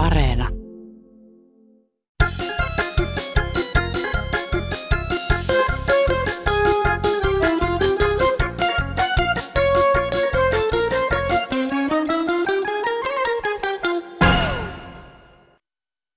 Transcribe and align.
Areena. 0.00 0.48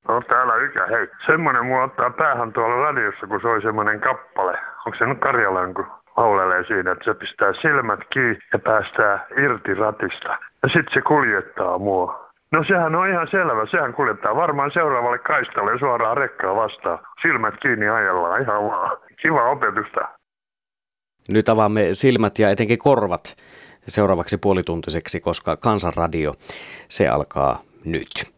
No 0.07 0.21
täällä 0.27 0.55
Ykä, 0.55 0.87
hei. 0.87 1.07
Semmonen 1.25 1.65
mua 1.65 1.83
ottaa 1.83 2.09
päähän 2.09 2.53
tuolla 2.53 2.75
radiossa, 2.75 3.27
kun 3.27 3.41
soi 3.41 3.61
semmonen 3.61 3.99
kappale. 3.99 4.59
Onko 4.85 4.97
se 4.97 5.05
nyt 5.05 5.19
Karjalan, 5.19 5.73
kun 5.73 5.87
laulelee 6.17 6.63
siinä, 6.63 6.91
että 6.91 7.03
se 7.03 7.13
pistää 7.13 7.53
silmät 7.53 7.99
kiinni 8.09 8.39
ja 8.53 8.59
päästää 8.59 9.25
irti 9.37 9.73
ratista. 9.73 10.37
Ja 10.63 10.69
sitten 10.69 10.93
se 10.93 11.01
kuljettaa 11.01 11.79
mua. 11.79 12.22
No 12.53 12.63
sehän 12.63 12.95
on 12.95 13.09
ihan 13.09 13.27
selvä, 13.31 13.65
sehän 13.71 13.93
kuljettaa 13.93 14.35
varmaan 14.35 14.71
seuraavalle 14.71 15.19
kaistalle 15.19 15.79
suoraan 15.79 16.17
rekkaa 16.17 16.55
vastaan. 16.55 16.99
Silmät 17.21 17.53
kiinni 17.61 17.89
ajellaan 17.89 18.41
ihan 18.41 18.63
vaan. 18.63 18.97
Kiva 19.21 19.49
opetusta. 19.49 20.01
Nyt 21.29 21.49
avaamme 21.49 21.89
silmät 21.93 22.39
ja 22.39 22.49
etenkin 22.49 22.79
korvat 22.79 23.37
seuraavaksi 23.87 24.37
puolituntiseksi, 24.37 25.19
koska 25.19 25.57
Kansanradio, 25.57 26.33
se 26.89 27.07
alkaa 27.07 27.61
nyt. 27.85 28.33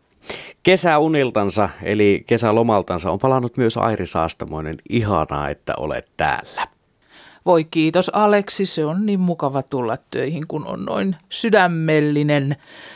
Kesäuniltansa 0.63 1.69
eli 1.83 2.23
kesälomaltansa 2.27 3.11
on 3.11 3.19
palannut 3.19 3.57
myös 3.57 3.77
Airi 3.77 4.07
Saastamoinen. 4.07 4.75
Ihanaa, 4.89 5.49
että 5.49 5.73
olet 5.77 6.11
täällä. 6.17 6.74
Voi 7.45 7.63
kiitos 7.63 8.09
Aleksi, 8.09 8.65
se 8.65 8.85
on 8.85 9.05
niin 9.05 9.19
mukava 9.19 9.63
tulla 9.63 9.97
töihin, 10.11 10.47
kun 10.47 10.67
on 10.67 10.85
noin 10.85 11.15
sydämellinen 11.29 12.55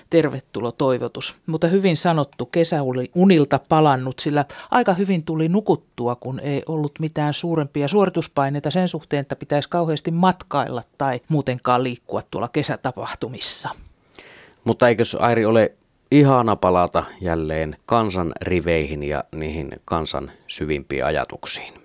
tervetulo 0.09 0.71
toivotus. 0.71 1.35
Mutta 1.45 1.67
hyvin 1.67 1.97
sanottu 1.97 2.45
kesäunilta 2.45 3.59
palannut, 3.69 4.19
sillä 4.19 4.45
aika 4.71 4.93
hyvin 4.93 5.23
tuli 5.23 5.49
nukuttua, 5.49 6.15
kun 6.15 6.39
ei 6.39 6.63
ollut 6.67 6.99
mitään 6.99 7.33
suurempia 7.33 7.87
suorituspaineita 7.87 8.71
sen 8.71 8.87
suhteen, 8.87 9.21
että 9.21 9.35
pitäisi 9.35 9.69
kauheasti 9.69 10.11
matkailla 10.11 10.83
tai 10.97 11.19
muutenkaan 11.27 11.83
liikkua 11.83 12.21
tuolla 12.31 12.47
kesätapahtumissa. 12.47 13.69
Mutta 14.63 14.87
eikös 14.87 15.17
Airi 15.19 15.45
ole 15.45 15.71
ihana 16.11 16.55
palata 16.55 17.03
jälleen 17.21 17.77
kansan 17.85 18.31
riveihin 18.41 19.03
ja 19.03 19.23
niihin 19.35 19.69
kansan 19.85 20.31
syvimpiin 20.47 21.05
ajatuksiin? 21.05 21.78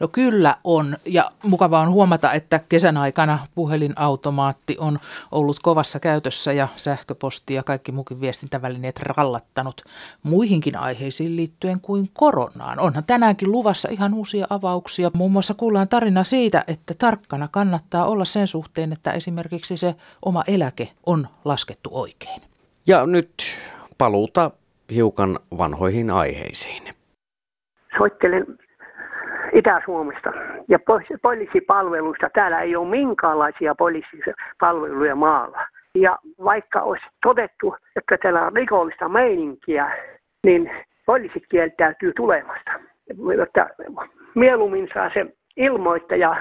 No 0.00 0.08
kyllä 0.08 0.56
on, 0.64 0.96
ja 1.04 1.30
mukavaa 1.42 1.80
on 1.80 1.90
huomata, 1.90 2.32
että 2.32 2.60
kesän 2.68 2.96
aikana 2.96 3.38
puhelinautomaatti 3.54 4.76
on 4.78 4.98
ollut 5.32 5.58
kovassa 5.62 6.00
käytössä 6.00 6.52
ja 6.52 6.68
sähköposti 6.76 7.54
ja 7.54 7.62
kaikki 7.62 7.92
muukin 7.92 8.20
viestintävälineet 8.20 9.00
rallattanut 9.00 9.82
muihinkin 10.22 10.76
aiheisiin 10.76 11.36
liittyen 11.36 11.80
kuin 11.80 12.10
koronaan. 12.12 12.80
Onhan 12.80 13.04
tänäänkin 13.04 13.52
luvassa 13.52 13.88
ihan 13.90 14.14
uusia 14.14 14.46
avauksia. 14.50 15.10
Muun 15.14 15.32
muassa 15.32 15.54
kuullaan 15.54 15.88
tarina 15.88 16.24
siitä, 16.24 16.64
että 16.68 16.94
tarkkana 16.94 17.48
kannattaa 17.48 18.06
olla 18.06 18.24
sen 18.24 18.46
suhteen, 18.46 18.92
että 18.92 19.12
esimerkiksi 19.12 19.76
se 19.76 19.94
oma 20.24 20.44
eläke 20.46 20.88
on 21.06 21.28
laskettu 21.44 21.90
oikein. 21.92 22.42
Ja 22.86 23.06
nyt 23.06 23.44
paluuta 23.98 24.50
hiukan 24.94 25.40
vanhoihin 25.58 26.10
aiheisiin. 26.10 26.82
Soittelen 27.98 28.46
Itä-Suomesta 29.54 30.32
ja 30.68 30.78
poliisipalveluista. 31.22 32.30
Täällä 32.34 32.60
ei 32.60 32.76
ole 32.76 32.88
minkäänlaisia 32.88 33.74
poliisipalveluja 33.74 35.14
maalla. 35.14 35.66
Ja 35.94 36.18
vaikka 36.44 36.80
olisi 36.80 37.04
todettu, 37.22 37.76
että 37.96 38.18
täällä 38.18 38.46
on 38.46 38.52
rikollista 38.52 39.08
meininkiä, 39.08 39.90
niin 40.46 40.70
poliisit 41.06 41.42
kieltäytyy 41.50 42.12
tulemasta. 42.16 42.72
Että 43.42 43.66
mieluummin 44.34 44.88
saa 44.94 45.10
se 45.10 45.26
ilmoittaja 45.56 46.36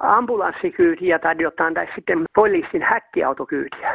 ambulanssikyytiä 0.00 1.18
tai 1.18 1.34
jotain, 1.38 1.74
tai 1.74 1.86
sitten 1.94 2.24
poliisin 2.34 2.82
häkkiautokyytiä. 2.82 3.94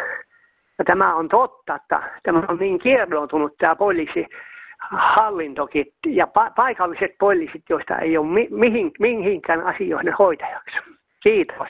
Ja 0.80 0.86
tämä 0.86 1.16
on 1.16 1.30
totta, 1.30 1.76
että 1.76 2.04
tämä 2.24 2.44
on 2.48 2.58
niin 2.58 2.80
kierroutunut 2.80 3.58
tämä 3.58 3.76
poliisi 3.76 4.28
hallintokin 4.90 5.86
ja 6.08 6.26
pa- 6.26 6.52
paikalliset 6.56 7.12
poliisit, 7.20 7.64
joista 7.70 7.98
ei 7.98 8.18
ole 8.18 8.28
mi- 8.28 8.48
mihin, 8.52 8.92
mihinkään 9.00 9.62
asioihin 9.62 10.14
hoitajaksi. 10.20 10.78
Kiitos. 11.24 11.70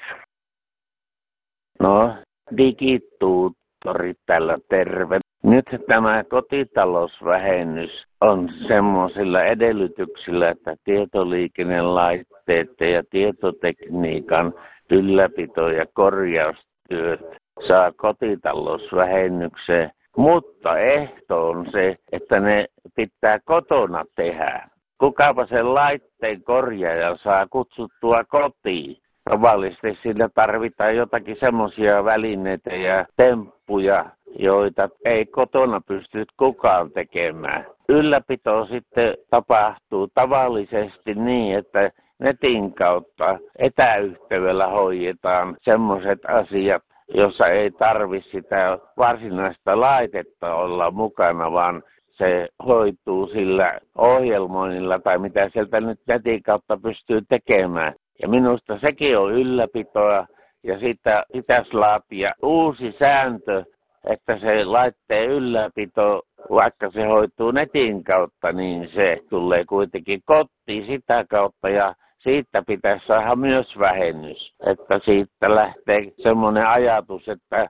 No, 1.79 2.15
digituuttori 2.57 4.13
tällä 4.25 4.57
terve. 4.69 5.19
Nyt 5.43 5.65
tämä 5.87 6.23
kotitalousvähennys 6.23 8.07
on 8.21 8.49
semmoisilla 8.67 9.43
edellytyksillä, 9.43 10.49
että 10.49 10.75
tietoliikennelaitteet 10.83 12.69
ja 12.79 13.03
tietotekniikan 13.09 14.53
ylläpito- 14.93 15.69
ja 15.69 15.85
korjaustyöt 15.93 17.21
saa 17.67 17.91
kotitalousvähennykseen, 17.91 19.91
mutta 20.17 20.77
ehto 20.77 21.49
on 21.49 21.71
se, 21.71 21.97
että 22.11 22.39
ne 22.39 22.65
pitää 22.95 23.39
kotona 23.39 24.03
tehdä. 24.15 24.67
Kukapa 24.97 25.45
sen 25.45 25.73
laitteen 25.73 26.43
korjaaja 26.43 27.17
saa 27.17 27.47
kutsuttua 27.47 28.23
kotiin. 28.23 28.97
Tavallisesti 29.29 29.99
sillä 30.03 30.29
tarvitaan 30.29 30.95
jotakin 30.95 31.37
semmoisia 31.39 32.03
välineitä 32.03 32.75
ja 32.75 33.05
temppuja, 33.17 34.05
joita 34.39 34.89
ei 35.05 35.25
kotona 35.25 35.81
pysty 35.81 36.25
kukaan 36.37 36.91
tekemään. 36.91 37.65
Ylläpito 37.89 38.65
sitten 38.65 39.13
tapahtuu 39.29 40.07
tavallisesti 40.07 41.15
niin, 41.15 41.57
että 41.57 41.91
netin 42.19 42.73
kautta 42.73 43.39
etäyhteydellä 43.59 44.67
hoidetaan 44.67 45.57
semmoiset 45.61 46.19
asiat, 46.27 46.83
jossa 47.13 47.47
ei 47.47 47.71
tarvi 47.71 48.21
sitä 48.21 48.77
varsinaista 48.97 49.79
laitetta 49.79 50.55
olla 50.55 50.91
mukana, 50.91 51.51
vaan 51.51 51.83
se 52.11 52.47
hoituu 52.65 53.27
sillä 53.27 53.79
ohjelmoinnilla 53.97 54.99
tai 54.99 55.17
mitä 55.17 55.49
sieltä 55.49 55.81
nyt 55.81 55.99
netin 56.07 56.43
kautta 56.43 56.77
pystyy 56.77 57.21
tekemään. 57.29 57.93
Ja 58.21 58.27
minusta 58.27 58.79
sekin 58.79 59.17
on 59.17 59.33
ylläpitoa 59.33 60.27
ja 60.63 60.79
sitä 60.79 61.25
pitäisi 61.33 61.73
laatia 61.73 62.33
uusi 62.41 62.95
sääntö, 62.99 63.63
että 64.05 64.39
se 64.39 64.65
laitteen 64.65 65.31
ylläpito, 65.31 66.21
vaikka 66.49 66.91
se 66.91 67.05
hoituu 67.05 67.51
netin 67.51 68.03
kautta, 68.03 68.51
niin 68.51 68.89
se 68.95 69.17
tulee 69.29 69.65
kuitenkin 69.65 70.21
kotiin 70.25 70.85
sitä 70.85 71.25
kautta 71.29 71.69
ja 71.69 71.95
siitä 72.23 72.63
pitäisi 72.67 73.05
saada 73.05 73.35
myös 73.35 73.79
vähennys. 73.79 74.55
Että 74.65 74.99
siitä 75.05 75.55
lähtee 75.55 76.03
semmoinen 76.23 76.67
ajatus, 76.67 77.29
että 77.29 77.69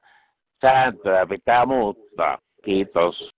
sääntöä 0.62 1.26
pitää 1.26 1.66
muuttaa. 1.66 2.38
Kiitos. 2.64 3.32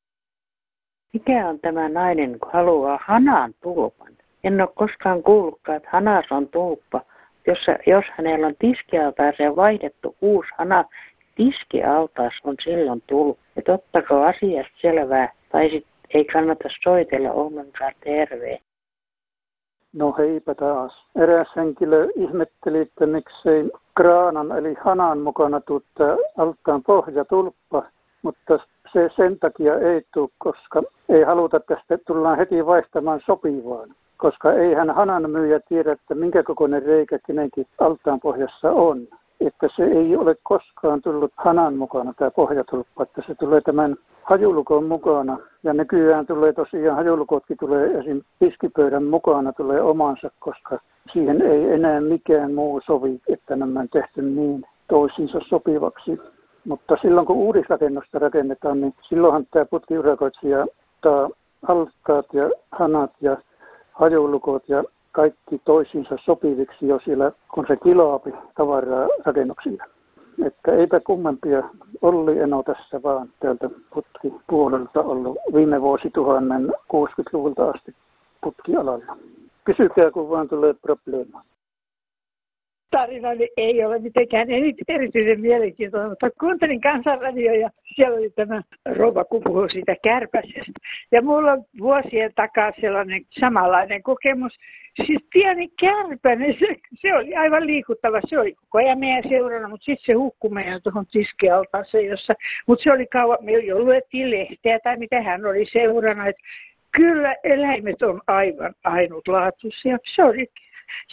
Mikä 1.14 1.48
on 1.48 1.60
tämä 1.60 1.90
nainen, 1.90 2.40
kun 2.40 2.52
haluaa 2.54 3.00
hanan 3.02 3.54
tulpan? 3.64 4.14
En 4.44 4.62
ole 4.62 4.70
koskaan 4.76 5.24
kuullutkaan, 5.24 5.78
että 5.78 5.90
hanas 5.92 6.26
on 6.32 6.48
tulppa. 6.50 7.02
Jos, 7.48 7.66
jos 7.88 8.06
hänellä 8.12 8.48
on 8.48 8.56
tiskialtaaseen 8.60 9.56
vaihdettu 9.56 10.16
uusi 10.22 10.50
hana, 10.58 10.86
tiskialtaas 11.36 12.40
on 12.44 12.56
silloin 12.64 13.04
tullut. 13.08 13.40
Että 13.58 13.74
ottako 13.74 14.24
asiasta 14.24 14.74
selvää, 14.82 15.34
tai 15.52 15.70
sit 15.70 15.88
ei 16.14 16.26
kannata 16.26 16.70
soitella 16.84 17.32
ollenkaan 17.32 17.94
terveen. 18.04 18.60
No 19.94 20.16
heipä 20.18 20.56
taas. 20.56 21.06
Eräs 21.16 21.56
henkilö 21.56 22.08
ihmetteli, 22.16 22.80
että 22.80 23.08
miksei 23.08 23.72
kraanan 23.96 24.52
eli 24.52 24.76
hanan 24.82 25.20
mukana 25.20 25.62
tuutta 25.62 26.04
alttaan 26.38 26.84
pohjatulppa, 26.84 27.84
mutta 28.22 28.60
se 28.94 29.10
sen 29.16 29.40
takia 29.40 29.80
ei 29.80 30.06
tule, 30.14 30.30
koska 30.38 30.84
ei 31.10 31.24
haluta 31.24 31.60
tästä 31.60 31.98
tullaan 32.08 32.38
heti 32.38 32.66
vaihtamaan 32.66 33.22
sopivaan. 33.26 33.90
Koska 34.18 34.54
eihän 34.54 34.90
hanan 34.90 35.30
myyjä 35.30 35.60
tiedä, 35.60 35.92
että 35.92 36.16
minkä 36.16 36.44
kokoinen 36.44 36.84
reikä 36.84 37.20
kenenkin 37.28 37.68
altaan 37.80 38.20
pohjassa 38.20 38.72
on. 38.72 39.08
Että 39.42 39.68
se 39.76 39.84
ei 39.84 40.16
ole 40.16 40.36
koskaan 40.44 41.02
tullut 41.02 41.32
hanan 41.36 41.76
mukana 41.76 42.14
tämä 42.14 42.32
pohjatulppa, 42.32 43.04
että 43.04 43.22
se 43.28 43.36
tulee 43.36 43.62
tämän 43.62 43.96
hajulukon 44.24 44.84
mukana. 44.84 45.38
Ja 45.64 45.74
nykyään 45.74 46.26
tulee 46.26 46.54
tosiaan, 46.54 46.98
hajulukotkin 46.98 47.58
tulee 47.58 47.98
esim. 47.98 48.22
piskipöydän 48.40 49.04
mukana 49.04 49.54
tulee 49.54 49.82
omansa, 49.82 50.32
koska 50.40 50.80
siihen 51.14 51.42
ei 51.42 51.74
enää 51.74 52.02
mikään 52.02 52.54
muu 52.54 52.82
sovi, 52.82 53.22
että 53.28 53.56
nämä 53.56 53.80
on 53.80 53.90
tehty 53.90 54.22
niin 54.22 54.66
toisiinsa 54.88 55.40
sopivaksi. 55.40 56.20
Mutta 56.66 56.98
silloin 57.02 57.28
kun 57.28 57.36
uudisrakennusta 57.36 58.20
rakennetaan, 58.20 58.82
niin 58.82 58.94
silloinhan 59.02 59.46
tämä 59.52 59.66
putkiurakoitsija 59.66 60.66
ottaa 61.06 61.30
altaat 61.68 62.26
ja 62.34 62.50
hanat 62.72 63.12
ja 63.22 63.38
hajulukot 63.92 64.70
ja 64.70 64.84
kaikki 65.12 65.62
toisiinsa 65.66 66.16
sopiviksi 66.18 66.88
jo 66.88 67.00
siellä, 67.00 67.32
kun 67.54 67.68
se 67.68 67.76
kiloapi 67.76 68.34
tavaraa 68.56 69.08
rakennuksilla. 69.26 69.84
Että 70.46 70.72
eipä 70.72 71.00
kummempia 71.00 71.64
Olli 72.02 72.40
Eno 72.40 72.64
tässä 72.64 73.04
vaan 73.04 73.30
täältä 73.40 73.70
putkipuolelta 73.94 75.02
ollut 75.02 75.38
viime 75.54 75.82
vuosituhannen 75.82 76.68
60-luvulta 76.94 77.70
asti 77.70 77.96
putkialalla. 78.42 79.18
Kysykää, 79.64 80.12
kun 80.12 80.30
vaan 80.30 80.50
tulee 80.50 80.74
probleema 80.74 81.44
tarinani 82.94 83.48
ei 83.58 83.86
ole 83.86 84.00
mitenkään 84.00 84.48
erityisen 84.88 85.42
mielenkiintoinen, 85.42 86.10
mutta 86.10 86.30
kuuntelin 86.40 86.82
kansanradio 86.82 87.54
ja 87.54 87.70
siellä 87.96 88.18
oli 88.18 88.30
tämä 88.30 88.62
rouva, 88.86 89.24
kun 89.24 89.42
puhui 89.44 89.70
siitä 89.72 89.96
kärpäsestä. 90.04 90.80
Ja 91.12 91.22
mulla 91.22 91.52
on 91.52 91.66
vuosien 91.80 92.34
takaa 92.36 92.72
sellainen 92.82 93.22
samanlainen 93.40 94.04
kokemus. 94.04 94.54
Siis 95.06 95.20
pieni 95.34 95.68
kärpänen, 95.68 96.54
se, 96.60 96.68
se 96.96 97.14
oli 97.14 97.36
aivan 97.36 97.68
liikuttava. 97.68 98.20
Se 98.28 98.40
oli 98.40 98.54
koko 98.54 98.78
ajan 98.78 99.00
meidän 99.00 99.30
seurana, 99.30 99.68
mutta 99.68 99.86
sitten 99.86 100.06
se 100.06 100.14
hukkui 100.14 100.52
meidän 100.52 100.82
tuohon 100.82 101.06
tiskialtaaseen, 101.12 102.06
jossa, 102.06 102.34
mutta 102.68 102.84
se 102.84 102.92
oli 102.92 103.06
kauan, 103.06 103.38
me 103.42 103.52
jo 103.52 103.80
luettiin 103.80 104.32
lehteä 104.32 104.80
tai 104.80 104.98
mitä 104.98 105.22
hän 105.22 105.46
oli 105.46 105.66
seurana, 105.72 106.28
että 106.28 106.44
kyllä 106.98 107.36
eläimet 107.44 108.02
on 108.02 108.22
aivan 108.28 108.74
ainutlaatuisia. 108.84 109.98
Se 110.16 110.24
oli 110.24 110.48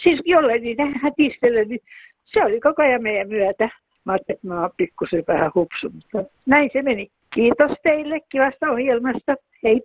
Siis 0.03 0.21
jolle 0.25 0.57
niitä 0.57 0.83
hätistele, 1.01 1.65
niin 1.65 1.79
se 2.25 2.43
oli 2.43 2.59
koko 2.59 2.81
ajan 2.81 3.03
meidän 3.03 3.27
myötä. 3.27 3.69
Mä 4.05 4.11
ajattelin, 4.11 4.37
että 4.37 4.47
mä 4.47 4.61
oon 4.61 4.69
pikkusen 4.77 5.23
vähän 5.27 5.51
hupsu, 5.55 5.89
mutta 5.89 6.23
näin 6.45 6.69
se 6.73 6.81
meni. 6.81 7.07
Kiitos 7.33 7.71
teille 7.83 8.19
kivasta 8.29 8.71
ohjelmasta. 8.71 9.35
Hei. 9.63 9.81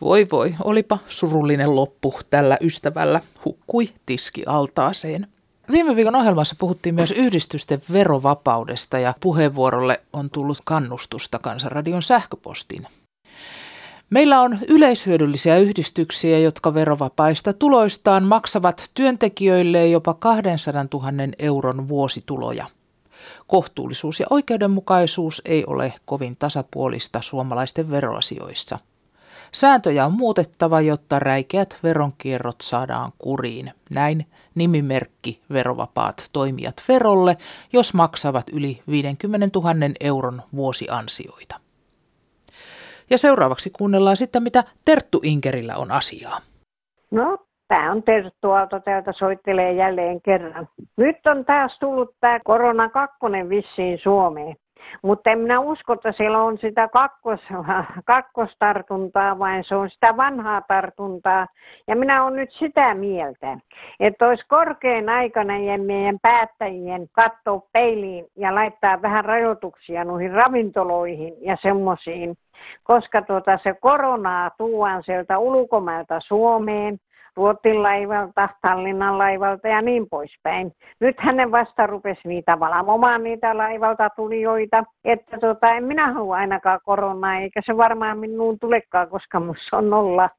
Voi 0.00 0.26
voi, 0.32 0.54
olipa 0.64 0.98
surullinen 1.08 1.76
loppu 1.76 2.14
tällä 2.30 2.56
ystävällä. 2.60 3.20
Hukkui 3.44 3.88
tiskialtaaseen. 4.06 5.26
Viime 5.72 5.96
viikon 5.96 6.16
ohjelmassa 6.16 6.56
puhuttiin 6.58 6.94
myös 6.94 7.10
yhdistysten 7.10 7.80
verovapaudesta 7.92 8.98
ja 8.98 9.14
puheenvuorolle 9.20 10.00
on 10.12 10.30
tullut 10.30 10.58
kannustusta 10.64 11.38
Kansanradion 11.38 12.02
sähköpostiin. 12.02 12.86
Meillä 14.10 14.40
on 14.40 14.58
yleishyödyllisiä 14.68 15.56
yhdistyksiä, 15.56 16.38
jotka 16.38 16.74
verovapaista 16.74 17.52
tuloistaan 17.52 18.24
maksavat 18.24 18.90
työntekijöille 18.94 19.86
jopa 19.86 20.14
200 20.14 20.86
000 20.92 21.10
euron 21.38 21.88
vuosituloja. 21.88 22.66
Kohtuullisuus 23.46 24.20
ja 24.20 24.26
oikeudenmukaisuus 24.30 25.42
ei 25.44 25.64
ole 25.66 25.92
kovin 26.04 26.36
tasapuolista 26.36 27.22
suomalaisten 27.22 27.90
veroasioissa. 27.90 28.78
Sääntöjä 29.52 30.06
on 30.06 30.12
muutettava, 30.12 30.80
jotta 30.80 31.18
räikeät 31.18 31.78
veronkierrot 31.82 32.60
saadaan 32.60 33.12
kuriin. 33.18 33.72
Näin 33.90 34.26
nimimerkki 34.54 35.42
verovapaat 35.50 36.28
toimijat 36.32 36.82
verolle, 36.88 37.36
jos 37.72 37.94
maksavat 37.94 38.46
yli 38.52 38.82
50 38.90 39.58
000 39.58 39.74
euron 40.00 40.42
vuosiansioita. 40.54 41.65
Ja 43.10 43.18
seuraavaksi 43.18 43.70
kuunnellaan 43.70 44.16
sitten, 44.16 44.42
mitä 44.42 44.64
Terttu 44.84 45.20
Inkerillä 45.22 45.76
on 45.76 45.92
asiaa. 45.92 46.40
No, 47.10 47.38
tämä 47.68 47.92
on 47.92 48.02
Terttu 48.02 48.50
Aalto 48.50 48.80
täältä 48.80 49.12
soittelee 49.12 49.72
jälleen 49.72 50.22
kerran. 50.22 50.68
Nyt 50.96 51.26
on 51.26 51.44
taas 51.44 51.78
tullut 51.78 52.16
tämä 52.20 52.40
korona 52.44 52.88
kakkonen 52.88 53.48
vissiin 53.48 53.98
Suomeen. 53.98 54.56
Mutta 55.02 55.30
en 55.30 55.38
minä 55.38 55.60
usko, 55.60 55.92
että 55.92 56.12
siellä 56.12 56.38
on 56.38 56.58
sitä 56.58 56.88
kakkos, 56.88 57.40
kakkostartuntaa, 58.04 59.38
vaan 59.38 59.64
se 59.64 59.74
on 59.74 59.90
sitä 59.90 60.16
vanhaa 60.16 60.60
tartuntaa. 60.60 61.46
Ja 61.88 61.96
minä 61.96 62.24
olen 62.24 62.36
nyt 62.36 62.50
sitä 62.52 62.94
mieltä, 62.94 63.58
että 64.00 64.26
olisi 64.26 64.46
korkein 64.48 65.08
aikana 65.08 65.54
meidän 65.86 66.18
päättäjien 66.22 67.08
katsoa 67.12 67.62
peiliin 67.72 68.26
ja 68.36 68.54
laittaa 68.54 69.02
vähän 69.02 69.24
rajoituksia 69.24 70.04
noihin 70.04 70.32
ravintoloihin 70.32 71.34
ja 71.40 71.56
semmoisiin. 71.62 72.36
Koska 72.84 73.22
tuota, 73.22 73.58
se 73.62 73.74
koronaa 73.74 74.50
tuodaan 74.50 75.02
sieltä 75.02 75.38
ulkomailta 75.38 76.20
Suomeen 76.20 76.98
Ruotin 77.36 77.82
laivalta, 77.82 78.48
Tallinnan 78.62 79.18
laivalta 79.18 79.68
ja 79.68 79.82
niin 79.82 80.08
poispäin. 80.10 80.72
Nyt 81.00 81.20
hänen 81.20 81.52
vasta 81.52 81.86
rupesi 81.86 82.28
niitä 82.28 82.60
valvomaan 82.60 83.22
niitä 83.22 83.56
laivalta 83.56 84.10
tulijoita. 84.10 84.84
Että 85.04 85.38
tota, 85.38 85.70
en 85.70 85.84
minä 85.84 86.12
halua 86.12 86.36
ainakaan 86.36 86.80
koronaa, 86.84 87.36
eikä 87.36 87.60
se 87.64 87.76
varmaan 87.76 88.18
minuun 88.18 88.58
tulekaan, 88.58 89.08
koska 89.08 89.40
minussa 89.40 89.76
on 89.76 89.90
nolla. 89.90 90.30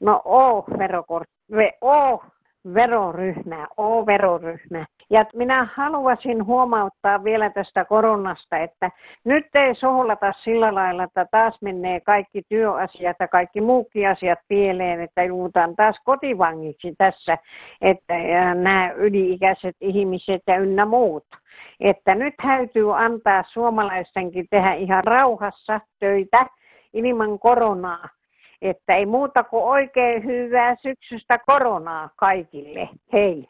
No 0.00 0.22
oo 0.24 0.64
verokortti, 0.78 1.32
oo 1.80 2.24
veroryhmä, 2.74 3.68
O-veroryhmä. 3.76 4.84
Ja 5.10 5.24
minä 5.34 5.68
haluaisin 5.74 6.46
huomauttaa 6.46 7.24
vielä 7.24 7.50
tästä 7.50 7.84
koronasta, 7.84 8.56
että 8.56 8.90
nyt 9.24 9.46
ei 9.54 9.74
sohlata 9.74 10.32
sillä 10.32 10.74
lailla, 10.74 11.02
että 11.02 11.26
taas 11.30 11.58
menee 11.62 12.00
kaikki 12.00 12.42
työasiat 12.48 13.16
ja 13.20 13.28
kaikki 13.28 13.60
muukin 13.60 14.08
asiat 14.08 14.38
pieleen, 14.48 15.00
että 15.00 15.22
joudutaan 15.22 15.76
taas 15.76 16.00
kotivangiksi 16.04 16.94
tässä, 16.98 17.38
että 17.80 18.14
nämä 18.54 18.90
yli-ikäiset 18.96 19.76
ihmiset 19.80 20.42
ja 20.46 20.56
ynnä 20.56 20.86
muut. 20.86 21.26
Että 21.80 22.14
nyt 22.14 22.34
täytyy 22.42 22.96
antaa 22.96 23.42
suomalaistenkin 23.46 24.46
tehdä 24.50 24.72
ihan 24.72 25.04
rauhassa 25.04 25.80
töitä 25.98 26.46
ilman 26.92 27.38
koronaa 27.38 28.08
että 28.62 28.96
ei 28.96 29.06
muuta 29.06 29.44
kuin 29.44 29.64
oikein 29.64 30.24
hyvää 30.24 30.76
syksystä 30.82 31.38
koronaa 31.46 32.10
kaikille. 32.16 32.88
Hei! 33.12 33.48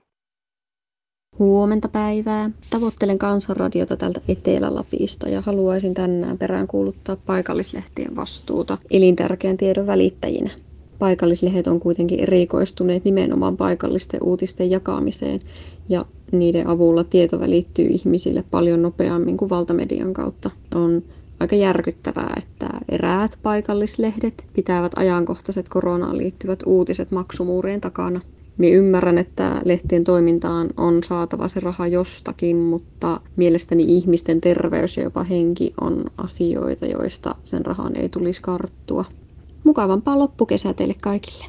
Huomenta 1.38 1.88
päivää. 1.88 2.50
Tavoittelen 2.70 3.18
kansanradiota 3.18 3.96
täältä 3.96 4.20
Etelä-Lapista 4.28 5.28
ja 5.28 5.40
haluaisin 5.40 5.94
tänään 5.94 6.38
perään 6.38 6.66
kuuluttaa 6.66 7.16
paikallislehtien 7.26 8.16
vastuuta 8.16 8.78
elintärkeän 8.90 9.56
tiedon 9.56 9.86
välittäjinä. 9.86 10.50
Paikallislehdet 10.98 11.66
on 11.66 11.80
kuitenkin 11.80 12.20
erikoistuneet 12.20 13.04
nimenomaan 13.04 13.56
paikallisten 13.56 14.22
uutisten 14.22 14.70
jakamiseen 14.70 15.40
ja 15.88 16.04
niiden 16.32 16.66
avulla 16.66 17.04
tieto 17.04 17.40
välittyy 17.40 17.86
ihmisille 17.86 18.44
paljon 18.50 18.82
nopeammin 18.82 19.36
kuin 19.36 19.50
valtamedian 19.50 20.12
kautta. 20.12 20.50
On 20.74 21.02
aika 21.40 21.56
järkyttävää, 21.56 22.32
että 22.36 22.68
eräät 22.88 23.38
paikallislehdet 23.42 24.46
pitävät 24.52 24.92
ajankohtaiset 24.96 25.68
koronaan 25.68 26.18
liittyvät 26.18 26.62
uutiset 26.66 27.10
maksumuurien 27.10 27.80
takana. 27.80 28.20
Minä 28.58 28.76
ymmärrän, 28.76 29.18
että 29.18 29.60
lehtien 29.64 30.04
toimintaan 30.04 30.70
on 30.76 31.02
saatava 31.02 31.48
se 31.48 31.60
raha 31.60 31.86
jostakin, 31.86 32.56
mutta 32.56 33.20
mielestäni 33.36 33.84
ihmisten 33.88 34.40
terveys 34.40 34.96
ja 34.96 35.02
jopa 35.02 35.24
henki 35.24 35.72
on 35.80 36.04
asioita, 36.18 36.86
joista 36.86 37.34
sen 37.44 37.66
rahan 37.66 37.96
ei 37.96 38.08
tulisi 38.08 38.42
karttua. 38.42 39.04
Mukavampaa 39.64 40.18
loppukesää 40.18 40.74
teille 40.74 40.94
kaikille. 41.02 41.44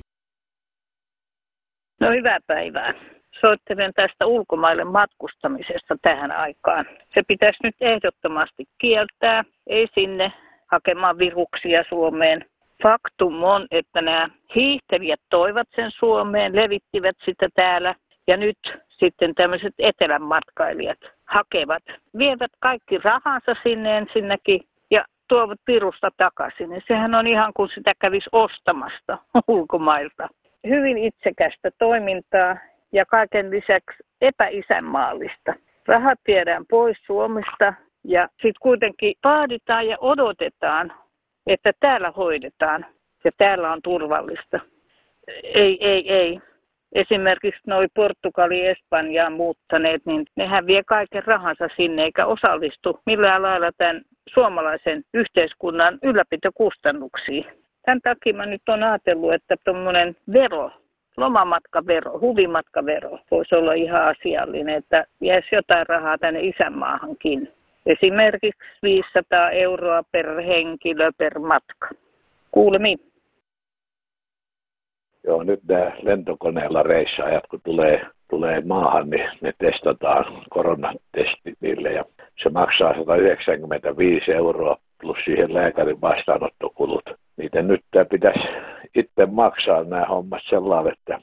No 1.99 2.11
hyvää 2.11 2.39
päivää 2.47 3.10
soittelen 3.39 3.93
tästä 3.93 4.25
ulkomaille 4.25 4.83
matkustamisesta 4.83 5.95
tähän 6.01 6.31
aikaan. 6.31 6.85
Se 7.13 7.21
pitäisi 7.27 7.59
nyt 7.63 7.75
ehdottomasti 7.81 8.63
kieltää, 8.77 9.43
ei 9.67 9.87
sinne 9.95 10.31
hakemaan 10.71 11.17
viruksia 11.17 11.83
Suomeen. 11.83 12.45
Faktum 12.83 13.43
on, 13.43 13.67
että 13.71 14.01
nämä 14.01 14.29
hiihtelijät 14.55 15.21
toivat 15.29 15.67
sen 15.75 15.91
Suomeen, 15.91 16.55
levittivät 16.55 17.15
sitä 17.25 17.49
täällä 17.55 17.95
ja 18.27 18.37
nyt 18.37 18.57
sitten 18.87 19.35
tämmöiset 19.35 19.73
etelän 19.79 20.23
matkailijat 20.23 20.99
hakevat, 21.25 21.83
vievät 22.17 22.51
kaikki 22.59 22.97
rahansa 22.97 23.55
sinne 23.63 23.97
ensinnäkin 23.97 24.61
ja 24.91 25.05
tuovat 25.27 25.59
virusta 25.67 26.09
takaisin. 26.17 26.71
Ja 26.71 26.81
sehän 26.87 27.15
on 27.15 27.27
ihan 27.27 27.51
kuin 27.53 27.69
sitä 27.69 27.93
kävisi 27.99 28.29
ostamasta 28.31 29.17
ulkomailta. 29.47 30.27
Hyvin 30.67 30.97
itsekästä 30.97 31.71
toimintaa 31.79 32.57
ja 32.91 33.05
kaiken 33.05 33.51
lisäksi 33.51 34.03
epäisänmaallista. 34.21 35.53
Rahat 35.87 36.19
viedään 36.27 36.65
pois 36.69 36.97
Suomesta 37.05 37.73
ja 38.03 38.27
sitten 38.31 38.61
kuitenkin 38.61 39.13
vaaditaan 39.23 39.87
ja 39.87 39.97
odotetaan, 39.99 40.93
että 41.47 41.71
täällä 41.79 42.11
hoidetaan 42.11 42.85
ja 43.23 43.31
täällä 43.37 43.71
on 43.71 43.81
turvallista. 43.81 44.59
Ei, 45.43 45.87
ei, 45.87 46.13
ei. 46.13 46.39
Esimerkiksi 46.91 47.61
noi 47.67 47.87
Portugali, 47.93 48.67
Espanjaan 48.67 49.33
muuttaneet, 49.33 50.05
niin 50.05 50.25
nehän 50.35 50.67
vie 50.67 50.83
kaiken 50.83 51.23
rahansa 51.23 51.67
sinne 51.75 52.03
eikä 52.03 52.25
osallistu 52.25 52.99
millään 53.05 53.41
lailla 53.41 53.71
tämän 53.77 54.01
suomalaisen 54.29 55.03
yhteiskunnan 55.13 55.99
ylläpitokustannuksiin. 56.03 57.45
Tämän 57.85 58.01
takia 58.01 58.33
mä 58.33 58.45
nyt 58.45 58.69
on 58.69 58.83
ajatellut, 58.83 59.33
että 59.33 59.55
tuommoinen 59.65 60.15
vero 60.33 60.71
lomamatkavero, 61.21 62.19
huvimatkavero 62.19 63.19
voisi 63.31 63.55
olla 63.55 63.73
ihan 63.73 64.01
asiallinen, 64.01 64.75
että 64.75 65.05
jäisi 65.21 65.55
jotain 65.55 65.87
rahaa 65.87 66.17
tänne 66.17 66.39
isänmaahankin. 66.41 67.53
Esimerkiksi 67.85 68.63
500 68.83 69.49
euroa 69.49 70.03
per 70.11 70.41
henkilö 70.41 71.11
per 71.17 71.39
matka. 71.39 71.89
Kuulemiin. 72.51 72.99
Joo, 75.23 75.43
nyt 75.43 75.59
nämä 75.67 75.91
lentokoneella 76.01 76.83
reissaajat, 76.83 77.47
kun 77.47 77.61
tulee 77.61 78.05
tulee 78.31 78.61
maahan, 78.65 79.09
niin 79.09 79.29
ne 79.41 79.53
testataan 79.57 80.25
koronatestit 80.49 81.57
niille 81.61 81.91
ja 81.91 82.05
se 82.43 82.49
maksaa 82.49 82.93
195 82.93 84.33
euroa 84.33 84.77
plus 85.01 85.25
siihen 85.25 85.53
lääkärin 85.53 86.01
vastaanottokulut. 86.01 87.09
Niitä 87.37 87.61
nyt 87.61 87.81
pitäisi 88.09 88.47
itse 88.95 89.25
maksaa 89.25 89.83
nämä 89.83 90.05
hommat 90.05 90.41
sellainen, 90.43 90.93
että 90.93 91.19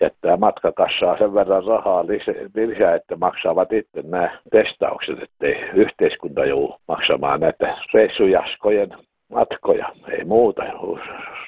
jättää 0.00 0.36
matkakassaa 0.36 1.18
sen 1.18 1.34
verran 1.34 1.64
rahaa 1.64 2.06
lisää, 2.54 2.94
että 2.94 3.16
maksavat 3.16 3.72
itse 3.72 4.02
nämä 4.02 4.30
testaukset, 4.50 5.22
ettei 5.22 5.70
yhteiskunta 5.74 6.44
joudu 6.44 6.76
maksamaan 6.88 7.40
näitä 7.40 7.76
reissujaskojen 7.94 8.90
matkoja, 9.30 9.88
ei 10.08 10.24
muuta. 10.24 10.62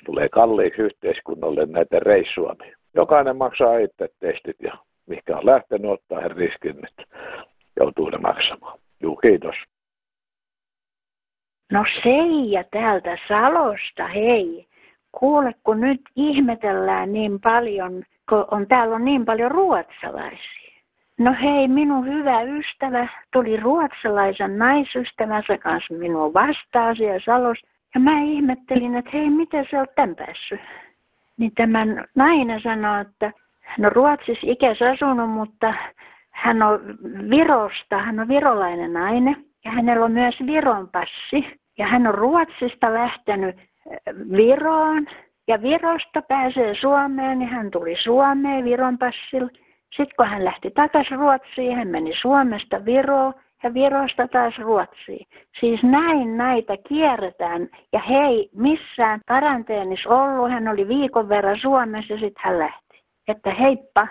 Tulee 0.07 0.29
kalliiksi 0.29 0.83
yhteiskunnalle 0.83 1.67
näitä 1.67 2.01
reissua. 2.01 2.55
Niin 2.63 2.75
jokainen 2.95 3.37
maksaa 3.37 3.79
itse 3.79 4.09
testit 4.21 4.57
ja 4.63 4.73
mikä 5.07 5.37
on 5.37 5.47
lähtenyt 5.47 5.91
ottaa 5.91 6.29
riskin, 6.29 6.77
että 6.85 7.17
joutuu 7.81 8.11
ne 8.11 8.19
maksamaan. 8.19 8.79
Juu, 9.03 9.17
kiitos. 9.17 9.57
No 11.73 11.85
Seija 12.03 12.65
täältä 12.65 13.17
Salosta, 13.29 14.07
hei. 14.07 14.69
Kuule, 15.13 15.53
kun 15.65 15.81
nyt 15.81 16.01
ihmetellään 16.17 17.13
niin 17.13 17.41
paljon, 17.41 18.03
kun 18.29 18.45
on, 18.51 18.67
täällä 18.67 18.95
on 18.95 19.05
niin 19.05 19.25
paljon 19.25 19.51
ruotsalaisia. 19.51 20.83
No 21.19 21.35
hei, 21.43 21.69
minun 21.69 22.07
hyvä 22.07 22.43
ystävä 22.43 23.09
tuli 23.33 23.57
ruotsalaisen 23.57 24.59
naisystävänsä 24.59 25.59
kanssa 25.59 25.95
minua 25.95 26.35
vastaan 26.35 26.97
siellä 26.97 27.19
Salossa. 27.19 27.67
Ja 27.95 28.01
mä 28.01 28.21
ihmettelin, 28.21 28.95
että 28.95 29.11
hei, 29.15 29.31
miten 29.31 29.67
sä 29.71 29.79
oot 29.79 29.95
tämän 29.95 30.17
päässyt? 30.17 30.61
Niin 31.37 31.53
tämän 31.55 32.05
nainen 32.15 32.61
sanoi, 32.61 33.01
että 33.01 33.33
on 33.85 33.93
Ruotsissa 33.93 34.47
ikäs 34.51 34.83
asunut, 34.83 35.31
mutta 35.31 35.75
hän 36.31 36.63
on 36.63 36.81
Virosta, 37.31 37.99
hän 37.99 38.21
on 38.21 38.29
virolainen 38.29 38.93
nainen 38.93 39.37
ja 39.65 39.71
hänellä 39.71 40.05
on 40.05 40.13
myös 40.13 40.35
Viron 40.47 40.89
passi. 40.89 41.62
Ja 41.79 41.87
hän 41.87 42.07
on 42.07 42.15
Ruotsista 42.15 42.95
lähtenyt 42.95 43.57
äh, 43.59 44.15
Viroon 44.37 45.07
ja 45.49 45.63
Virosta 45.63 46.23
pääsee 46.23 46.75
Suomeen, 46.75 47.39
niin 47.39 47.49
hän 47.49 47.71
tuli 47.71 47.97
Suomeen 47.97 48.65
Viron 48.65 48.99
passilla. 48.99 49.49
Sitten 49.93 50.17
kun 50.17 50.27
hän 50.27 50.45
lähti 50.45 50.71
takaisin 50.71 51.19
Ruotsiin, 51.19 51.77
hän 51.77 51.89
meni 51.89 52.11
Suomesta 52.15 52.85
Viroon 52.85 53.35
ja 53.63 53.75
Virosta 53.75 54.29
taas 54.29 54.59
Ruotsiin. 54.59 55.27
Siis 55.61 55.83
näin 55.83 56.37
näitä 56.37 56.77
kierretään. 56.89 57.69
Ja 57.93 57.99
hei, 57.99 58.51
missään 58.55 59.21
karanteenissa 59.27 60.11
ollut, 60.11 60.51
hän 60.51 60.69
oli 60.69 60.89
viikon 60.89 61.29
verran 61.29 61.59
Suomessa 61.59 62.13
ja 62.13 62.21
sitten 62.21 62.43
hän 62.45 62.59
lähti. 62.59 63.05
Että 63.29 63.51
heippa. 63.51 64.09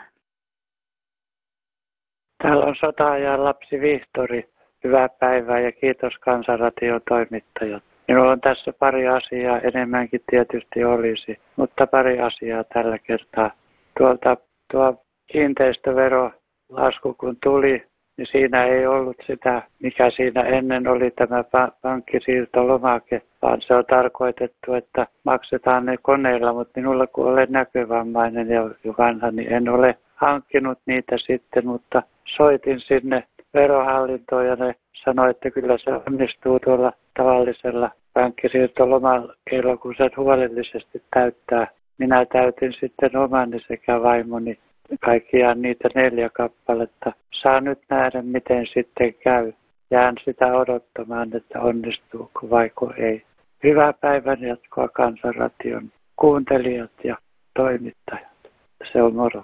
Täällä 2.44 2.66
on 2.66 2.76
sota 2.76 3.12
lapsi 3.38 3.80
Vihtori. 3.80 4.44
Hyvää 4.84 5.10
päivää 5.10 5.60
ja 5.60 5.72
kiitos 5.72 6.18
kansanradiotoimittajat. 6.20 7.84
Minulla 8.08 8.32
on 8.32 8.42
tässä 8.42 8.74
pari 8.80 9.08
asiaa, 9.08 9.60
enemmänkin 9.60 10.22
tietysti 10.30 10.84
olisi, 10.84 11.40
mutta 11.56 11.88
pari 11.88 12.20
asiaa 12.20 12.64
tällä 12.64 13.00
kertaa. 13.00 13.52
Tuolta 13.98 14.38
tuo 14.72 15.04
kiinteistöverolasku 15.28 17.14
kun 17.18 17.38
tuli, 17.44 17.84
niin 18.18 18.28
siinä 18.28 18.64
ei 18.64 18.88
ollut 18.88 19.18
sitä, 19.28 19.62
mikä 19.84 20.10
siinä 20.10 20.42
ennen 20.42 20.88
oli 20.88 21.12
tämä 21.12 21.44
pankkisiirtolomake, 21.82 23.22
vaan 23.42 23.62
se 23.62 23.76
on 23.76 23.86
tarkoitettu, 23.86 24.74
että 24.74 25.08
maksetaan 25.24 25.86
ne 25.86 25.98
koneilla, 25.98 26.54
mutta 26.54 26.80
minulla 26.80 27.08
kun 27.08 27.28
olen 27.28 27.48
näkövammainen 27.50 28.50
ja 28.50 28.62
vanha, 28.98 29.32
niin 29.32 29.54
en 29.54 29.70
ole 29.70 29.98
hankkinut 30.16 30.80
niitä 30.86 31.18
sitten, 31.18 31.68
mutta 31.68 32.04
soitin 32.24 32.80
sinne 32.80 33.24
verohallintoon 33.54 34.46
ja 34.46 34.56
ne 34.56 34.76
sanoi, 35.04 35.30
että 35.30 35.52
kyllä 35.52 35.78
se 35.78 35.92
onnistuu 36.08 36.60
tuolla 36.60 36.94
tavallisella 37.18 37.92
pankkisiirtolomakeilla, 38.14 39.78
kun 39.78 39.96
se 39.98 40.10
huolellisesti 40.18 41.04
täyttää. 41.14 41.68
Minä 41.98 42.26
täytin 42.26 42.74
sitten 42.74 43.18
omani 43.18 43.60
sekä 43.60 44.02
vaimoni 44.02 44.60
kaikkiaan 45.00 45.62
niitä 45.62 45.90
neljä 45.96 46.30
kappaletta. 46.30 47.12
Saa 47.32 47.62
nyt 47.62 47.80
nähdä, 47.90 48.22
miten 48.22 48.66
sitten 48.66 49.14
käy. 49.14 49.54
Jään 49.92 50.16
sitä 50.26 50.46
odottamaan, 50.58 51.36
että 51.36 51.62
onnistuuko 51.62 52.50
vaiko 52.50 52.94
ei. 52.98 53.26
Hyvää 53.64 53.94
päivän 53.94 54.42
jatkoa 54.42 54.88
Kansanration 54.88 55.92
kuuntelijat 56.16 56.92
ja 57.04 57.18
toimittajat. 57.54 58.52
Se 58.92 59.02
on 59.02 59.16
moro. 59.16 59.44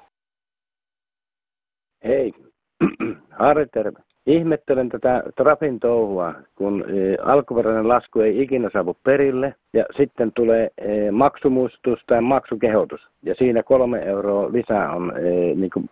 Hei, 2.04 2.34
Harri 3.40 3.66
terve. 3.66 4.00
Ihmettelen 4.26 4.90
tätä 4.90 5.24
Trafin 5.36 5.80
touhua, 5.80 6.34
kun 6.56 6.86
e, 6.88 7.16
alkuperäinen 7.24 7.88
lasku 7.88 8.20
ei 8.20 8.42
ikinä 8.42 8.70
saavu 8.74 8.98
perille 9.04 9.56
ja 9.74 9.86
sitten 9.98 10.32
tulee 10.32 10.70
e, 10.78 11.12
maksumuistutus 11.12 12.04
tai 12.08 12.22
maksukehotus 12.22 13.10
ja 13.24 13.36
siinä 13.36 13.64
kolme 13.64 14.00
euroa 14.00 14.52
lisää 14.52 14.92
on 14.92 15.14
e, 15.18 15.22
niin 15.56 15.70
kuin 15.74 15.90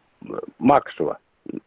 maksua. 0.57 1.15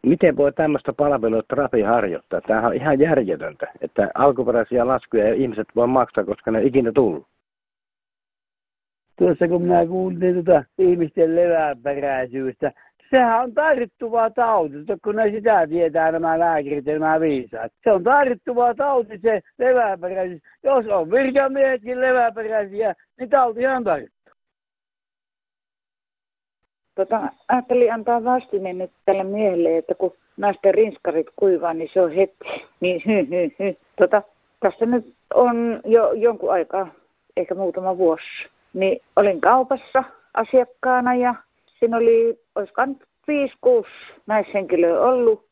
Miten 0.02 0.37
voi 0.37 0.52
tämmöistä 0.52 0.92
palvelua 0.92 1.42
Trafi 1.42 1.82
harjoittaa? 1.82 2.40
Tämä 2.40 2.66
on 2.66 2.75
ihan 2.75 3.00
järjetöntä, 3.00 3.66
että 3.80 4.10
alkuperäisiä 4.14 4.87
laskuja 4.87 5.34
ihmiset 5.34 5.68
voi 5.76 5.87
maksaa, 5.87 6.25
koska 6.25 6.50
ne 6.50 6.58
ei 6.58 6.66
ikinä 6.66 6.92
tullut. 6.92 7.26
Tuossa 9.16 9.48
kun 9.48 9.62
minä 9.62 9.87
kuulin 9.87 10.34
tuota 10.34 10.64
ihmisten 10.78 11.37
leväperäisyystä, 11.37 12.72
sehän 13.10 13.42
on 13.42 13.54
tarttuva 13.54 14.30
tauti, 14.30 14.74
kun 15.04 15.16
ne 15.16 15.30
sitä 15.30 15.66
tietää 15.66 16.12
nämä 16.12 16.38
lääkärit 16.38 16.86
ja 16.86 16.98
nämä 16.98 17.20
viisaat. 17.20 17.72
Se 17.84 17.92
on 17.92 18.04
tarttuva 18.04 18.74
tauti 18.74 19.18
se 19.22 19.40
leväperäisyys. 19.58 20.42
Jos 20.62 20.86
on 20.86 21.10
virkamiehetkin 21.10 22.00
leväperäisiä, 22.00 22.94
niin 23.18 23.30
on 23.76 23.84
tarttu. 23.84 24.18
Tota, 26.94 27.28
ajattelin 27.48 27.92
antaa 27.92 28.24
vastineen 28.24 28.78
nyt 28.78 28.90
tälle 29.04 29.24
miehelle, 29.24 29.76
että 29.76 29.94
kun 29.94 30.12
naisten 30.36 30.74
rinskarit 30.74 31.26
kuivaa, 31.36 31.74
niin 31.74 31.90
se 31.92 32.00
on 32.00 32.12
heti. 32.12 32.66
Niin 32.80 33.02
hy, 33.06 33.26
hy, 33.30 33.50
hy. 33.58 33.76
Tota, 33.96 34.22
tässä 34.60 34.86
nyt 34.86 35.14
on 35.34 35.80
jo 35.84 36.12
jonkun 36.12 36.52
aikaa, 36.52 36.88
ehkä 37.36 37.54
muutama 37.54 37.98
vuosi, 37.98 38.48
niin 38.72 39.00
olin 39.16 39.40
kaupassa 39.40 40.04
asiakkaana 40.34 41.14
ja 41.14 41.34
siinä 41.78 41.97
oli, 41.97 42.40
olisikohan 42.54 42.97
5-6 43.66 43.87
naishenkilöä 44.26 45.00
ollut 45.00 45.49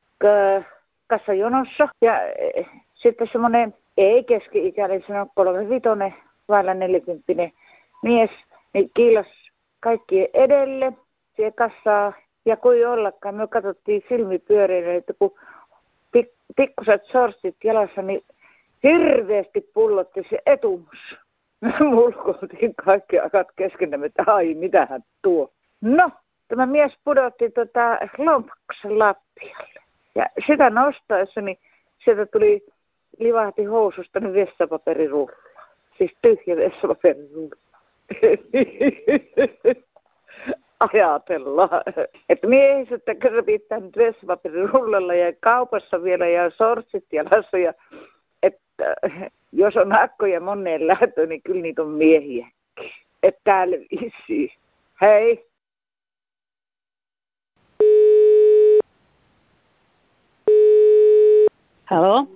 kassajonossa. 1.06 1.88
Ja 2.02 2.23
eh, 2.23 2.66
sitten 2.95 3.28
semmoinen 3.33 3.75
ei 3.97 4.25
keski-ikäinen, 4.25 5.02
kolme 5.35 5.68
vitonen, 5.68 6.14
vailla 6.49 6.75
neljäkymppinen 6.75 7.52
mies, 8.02 8.30
niin 8.75 8.90
kiilas 8.95 9.26
kaikki 9.80 10.28
edelle 10.35 10.92
siihen 11.37 11.54
kassaa. 11.54 12.12
Ja 12.47 12.56
kuin 12.56 12.88
ollakaan, 12.88 13.35
me 13.35 13.47
katsottiin 13.47 14.02
silmipyöreille, 14.09 14.95
että 14.95 15.12
kun 15.18 15.35
pikkuset 16.56 17.04
sorstit 17.04 17.56
jalassa, 17.64 18.02
niin 18.02 18.21
hirveästi 18.83 19.71
pullotti 19.75 20.23
se 20.30 20.38
etumus. 20.47 21.18
Me 21.61 21.73
mulkoiltiin 21.90 22.75
kaikki 22.75 23.18
akat 23.21 23.49
keskenämme, 23.56 24.06
että 24.06 24.25
ai 24.26 24.54
mitähän 24.54 25.02
tuo. 25.23 25.52
No, 25.80 26.11
tämä 26.49 26.66
mies 26.66 26.99
pudotti 27.04 27.50
tota 27.50 27.99
lompaksen 28.18 28.99
lattialle. 28.99 29.80
Ja 30.14 30.26
sitä 30.47 30.71
nostaessa, 30.71 31.40
niin 31.40 31.59
sieltä 32.04 32.26
tuli, 32.26 32.66
livahti 33.18 33.64
housusta 33.64 34.21
niin 34.21 34.35
vessapaperirulla. 34.35 35.37
Siis 35.99 36.16
tyhjä 36.23 36.56
vessapaperirulla. 36.56 37.56
Ajatellaan, 40.92 41.83
että 42.28 42.47
miehiset 42.49 43.02
kärvittää 43.18 43.80
nyt 43.80 43.97
vessapaperirullalla 43.97 45.14
ja 45.14 45.33
kaupassa 45.40 46.02
vielä 46.02 46.26
ja 46.26 46.50
sortsit 46.50 47.04
ja 47.12 47.25
että 48.42 48.95
jos 49.52 49.76
on 49.76 49.92
akkoja 49.92 50.40
moneen 50.40 50.87
lähtö, 50.87 51.26
niin 51.26 51.42
kyllä 51.42 51.62
niitä 51.62 51.83
on 51.83 51.90
miehiäkin. 51.90 52.52
Että 53.23 53.40
täällä 53.45 53.76
vissiin. 53.76 54.50
Hei! 55.00 55.47
Halo? 61.87 62.28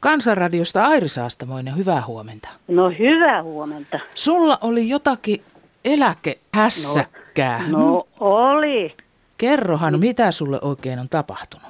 Kansanradiosta 0.00 0.84
Airi 0.86 1.08
Saastamoinen, 1.08 1.76
hyvää 1.76 2.02
huomenta. 2.06 2.48
No 2.68 2.90
hyvää 2.90 3.42
huomenta. 3.42 4.00
Sulla 4.14 4.58
oli 4.60 4.88
jotakin 4.88 5.42
eläkehässäkkää. 5.84 7.62
No, 7.68 7.78
no 7.78 8.06
oli. 8.20 8.94
Kerrohan, 9.38 10.00
mitä 10.00 10.30
sulle 10.30 10.58
oikein 10.62 10.98
on 10.98 11.08
tapahtunut? 11.08 11.66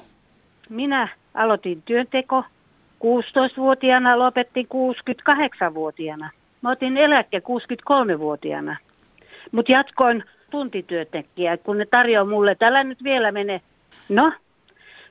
Minä 0.68 1.08
aloitin 1.34 1.82
työnteko 1.82 2.44
16-vuotiaana, 3.04 4.18
lopettiin 4.18 4.68
68-vuotiaana. 4.68 6.30
Mä 6.62 6.70
otin 6.70 6.96
eläkke 6.96 7.38
63-vuotiaana. 7.38 8.76
Mutta 9.52 9.72
jatkoin 9.72 10.24
tuntityötekijä, 10.50 11.56
kun 11.56 11.78
ne 11.78 11.86
tarjoaa 11.90 12.24
mulle, 12.24 12.50
että 12.50 12.66
älä 12.66 12.84
nyt 12.84 13.04
vielä 13.04 13.32
mene. 13.32 13.60
No, 14.08 14.32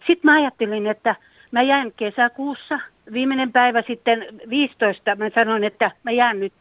sitten 0.08 0.32
mä 0.32 0.34
ajattelin, 0.34 0.88
että 0.88 1.16
mä 1.56 1.62
jään 1.62 1.92
kesäkuussa, 1.98 2.80
viimeinen 3.14 3.52
päivä 3.52 3.84
sitten 3.88 4.26
15, 4.50 5.16
mä 5.16 5.30
sanoin, 5.36 5.64
että 5.64 5.92
mä 6.04 6.12
jään 6.12 6.40
nyt 6.40 6.54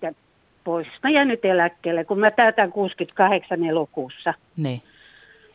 pois. 0.65 0.87
Mä 1.03 1.11
jään 1.11 1.29
nyt 1.29 1.45
eläkkeelle, 1.45 2.05
kun 2.05 2.19
mä 2.21 2.31
täytän 2.31 2.73
68 2.73 3.65
elokuussa. 3.65 4.35
Niin. 4.57 4.83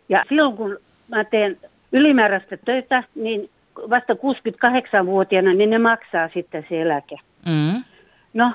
Ja 0.09 0.25
silloin 0.29 0.57
kun 0.57 0.77
mä 1.07 1.23
teen 1.23 1.57
ylimääräistä 1.91 2.57
töitä, 2.57 3.03
niin 3.15 3.49
vasta 3.89 4.13
68-vuotiaana, 4.13 5.53
niin 5.53 5.69
ne 5.69 5.77
maksaa 5.77 6.29
sitten 6.33 6.65
se 6.69 6.81
eläke. 6.81 7.15
Mm. 7.45 7.83
No, 8.33 8.53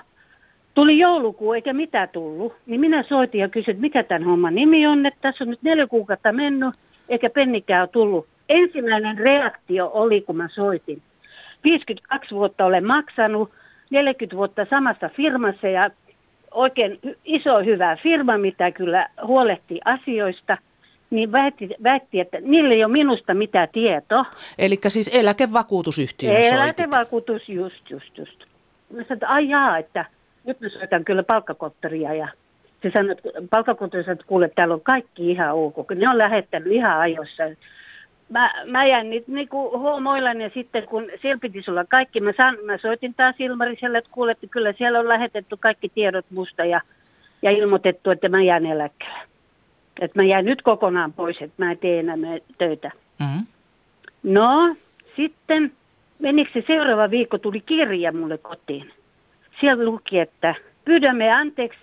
tuli 0.75 0.99
joulukuu 0.99 1.53
eikä 1.53 1.73
mitä 1.73 2.07
tullut, 2.07 2.55
niin 2.67 2.81
minä 2.81 3.03
soitin 3.03 3.41
ja 3.41 3.49
kysyin, 3.49 3.81
mikä 3.81 4.03
tämän 4.03 4.25
homman 4.25 4.55
nimi 4.55 4.87
on, 4.87 5.07
että 5.07 5.19
tässä 5.23 5.45
on 5.45 5.51
nyt 5.51 5.63
neljä 5.63 5.87
kuukautta 5.87 6.33
mennyt, 6.33 6.75
eikä 7.09 7.31
pennikään 7.31 7.81
ole 7.81 7.89
tullut. 7.89 8.27
Ensimmäinen 8.49 9.19
reaktio 9.19 9.91
oli, 9.95 10.21
kun 10.21 10.37
mä 10.37 10.49
soitin. 10.55 11.03
52 11.65 12.35
vuotta 12.35 12.65
olen 12.65 12.87
maksanut, 12.87 13.51
40 13.91 14.37
vuotta 14.37 14.67
samassa 14.71 15.09
firmassa 15.09 15.69
ja 15.69 15.91
oikein 16.51 16.99
iso 17.25 17.59
hyvä 17.65 17.97
firma, 18.03 18.39
mitä 18.39 18.71
kyllä 18.71 19.09
huolehtii 19.23 19.81
asioista– 19.85 20.59
niin 21.15 21.33
väitti, 21.33 21.69
väitti, 21.83 22.21
että 22.21 22.39
niillä 22.41 22.75
ei 22.75 22.85
ole 22.85 22.93
minusta 22.93 23.35
mitään 23.35 23.69
tietoa. 23.73 24.25
Eli 24.59 24.79
siis 24.89 25.11
eläkevakuutusyhtiö 25.15 26.39
Eläkevakuutus, 26.39 27.49
just, 27.49 27.91
just, 27.91 28.19
just. 28.19 28.41
Mä 28.91 29.03
sanoin, 29.03 29.13
että 29.13 29.29
ai 29.29 29.49
jaa, 29.49 29.79
että 29.79 30.05
nyt 30.45 30.61
mä 30.61 30.69
soitan 30.69 31.05
kyllä 31.05 31.23
palkkakonttoria 31.23 32.15
ja 32.15 32.29
se 32.83 32.91
sanoi, 32.95 33.13
että 33.13 33.29
palkkakonttori 33.51 34.05
että 34.13 34.27
kuule, 34.27 34.49
täällä 34.49 34.75
on 34.75 34.81
kaikki 34.81 35.31
ihan 35.31 35.53
ok, 35.53 35.91
ne 35.95 36.11
on 36.11 36.19
lähettänyt 36.19 36.73
ihan 36.73 37.01
ajoissa. 37.01 37.43
Mä, 38.29 38.53
mä 38.67 38.87
jäin 38.87 39.11
nyt 39.11 39.29
niinku 39.29 39.79
huomoillaan 39.79 40.41
ja 40.41 40.51
sitten 40.55 40.87
kun 40.87 41.07
siellä 41.23 41.41
piti 41.41 41.65
olla 41.69 41.85
kaikki, 41.85 42.21
mä, 42.21 42.33
san, 42.37 42.59
mä 42.65 42.79
soitin 42.79 43.15
taas 43.15 43.37
Ilmariselle, 43.39 43.99
että 43.99 44.11
kuule, 44.11 44.31
että 44.31 44.47
kyllä 44.47 44.73
siellä 44.73 44.99
on 45.01 45.09
lähetetty 45.09 45.57
kaikki 45.61 45.89
tiedot 45.89 46.27
musta 46.31 46.65
ja, 46.65 46.81
ja 47.43 47.51
ilmoitettu, 47.51 48.11
että 48.11 48.29
mä 48.29 48.43
jään 48.43 48.67
eläkkeelle. 48.67 49.19
Että 50.01 50.23
mä 50.23 50.29
jäin 50.29 50.45
nyt 50.45 50.63
kokonaan 50.63 51.13
pois, 51.13 51.37
että 51.41 51.65
mä 51.65 51.71
en 51.71 51.79
tee 51.79 51.99
enää 52.01 52.17
töitä. 52.59 52.91
Mm-hmm. 53.21 53.47
No, 54.23 54.77
sitten 55.17 55.73
menikö 56.19 56.51
se 56.53 56.65
seuraava 56.67 57.11
viikko 57.11 57.39
tuli 57.39 57.61
kirja 57.61 58.13
mulle 58.13 58.39
kotiin. 58.39 58.93
Siellä 59.61 59.85
luki, 59.85 60.19
että 60.19 60.55
pyydämme 60.85 61.31
anteeksi, 61.31 61.79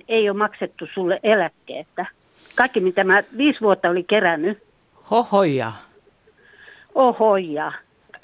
2005-2010 0.00 0.04
ei 0.08 0.30
ole 0.30 0.38
maksettu 0.38 0.86
sulle 0.94 1.20
eläkkeettä. 1.22 2.06
Kaikki, 2.54 2.80
mitä 2.80 3.04
mä 3.04 3.22
viisi 3.36 3.60
vuotta 3.60 3.88
oli 3.90 4.02
kerännyt. 4.04 4.58
Hohoja. 5.10 5.72
Ohoja. 6.94 7.72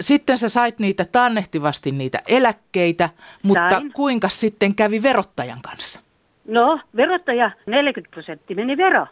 Sitten 0.01 0.39
sä 0.39 0.49
sait 0.49 0.79
niitä 0.79 1.05
tannehtivasti 1.13 1.93
niitä 1.93 2.19
eläkkeitä, 2.29 3.09
mutta 3.43 3.71
Sain. 3.71 3.93
kuinka 3.93 4.29
sitten 4.29 4.75
kävi 4.75 5.03
verottajan 5.03 5.59
kanssa? 5.63 6.01
No, 6.49 6.81
verottaja 6.97 7.51
40 7.67 8.11
prosenttia 8.15 8.57
meni 8.57 8.77
vero. 8.77 9.07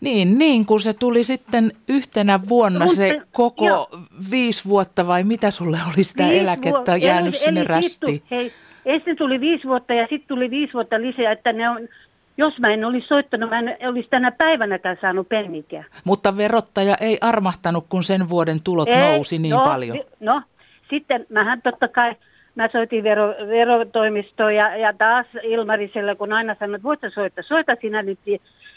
Niin, 0.00 0.38
niin, 0.38 0.66
kun 0.66 0.80
se 0.80 0.92
tuli 0.94 1.24
sitten 1.24 1.72
yhtenä 1.88 2.40
vuonna 2.48 2.78
Mutta- 2.84 2.96
se 2.96 3.22
koko 3.32 3.66
joo. 3.66 3.88
viisi 4.30 4.64
vuotta 4.68 5.06
vai 5.06 5.24
mitä 5.24 5.50
sulle 5.50 5.78
oli 5.94 6.04
sitä 6.04 6.22
Viisi 6.24 6.38
eläkettä 6.38 6.70
vuotta- 6.70 6.96
jäänyt 6.96 7.34
eli- 7.34 7.42
sinne 7.44 7.60
eli 7.60 7.68
rästiin? 7.68 8.12
Vittu, 8.14 8.26
hei, 8.30 8.52
ensin 8.84 9.16
tuli 9.16 9.40
viisi 9.40 9.68
vuotta 9.68 9.94
ja 9.94 10.02
sitten 10.10 10.28
tuli 10.28 10.50
viisi 10.50 10.72
vuotta 10.72 11.00
lisää, 11.00 11.32
että 11.32 11.52
ne 11.52 11.68
on, 11.70 11.88
jos 12.36 12.58
mä 12.58 12.68
en 12.68 12.84
olisi 12.84 13.06
soittanut, 13.06 13.50
mä 13.50 13.58
en 13.58 13.88
olisi 13.88 14.08
tänä 14.08 14.32
päivänäkään 14.32 14.96
saanut 15.00 15.28
pennikään. 15.28 15.84
Mutta 16.04 16.36
verottaja 16.36 16.96
ei 17.00 17.18
armahtanut, 17.20 17.86
kun 17.88 18.04
sen 18.04 18.28
vuoden 18.28 18.60
tulot 18.64 18.88
Ei, 18.88 18.96
nousi 18.96 19.38
niin 19.38 19.54
no, 19.54 19.64
paljon. 19.64 19.98
No, 20.20 20.42
sitten 20.90 21.26
mähän 21.28 21.62
totta 21.62 21.88
kai, 21.88 22.14
mä 22.54 22.68
soitin 22.72 23.04
vero, 23.04 23.28
verotoimistoon 23.28 24.54
ja, 24.54 24.76
ja 24.76 24.92
taas 24.98 25.26
Ilmariselle, 25.42 26.14
kun 26.14 26.32
aina 26.32 26.56
sanoin, 26.58 26.74
että 26.74 26.88
voit 26.88 27.00
soittaa, 27.14 27.44
soita 27.48 27.72
sinä 27.80 28.02
nyt 28.02 28.18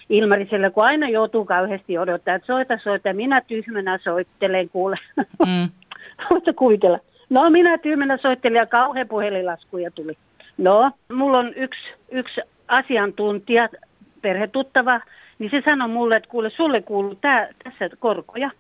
Ilmariselle, 0.10 0.70
kun 0.70 0.84
aina 0.84 1.10
joutuu 1.10 1.46
kauheasti 1.46 1.98
odottaa, 1.98 2.36
että 2.36 2.46
soita, 2.46 2.80
soita, 2.84 3.14
minä 3.14 3.42
tyhmänä 3.42 4.00
soittelen, 4.04 4.70
kuule. 4.70 4.98
Mm. 5.18 5.70
Voitko 6.32 6.54
kuvitella? 6.56 7.00
No 7.30 7.50
minä 7.50 7.78
tyhmänä 7.78 8.18
soittelin 8.18 8.58
ja 8.58 8.66
kauhean 8.66 9.08
puhelinlaskuja 9.08 9.92
tuli. 9.92 10.18
No, 10.58 10.92
mulla 11.14 11.38
on 11.40 11.54
yksi, 11.54 11.82
yksi 12.12 12.42
asiantuntija, 12.68 13.70
perhetuttava, 14.22 15.02
niin 15.40 15.52
se 15.52 15.62
sanoi 15.70 15.90
mulle, 15.90 16.16
että 16.16 16.30
kuule, 16.30 16.50
sulle 16.50 16.82
kuuluu 16.82 17.16
tää, 17.16 17.50
tässä 17.64 17.96
korkoja. 18.00 18.52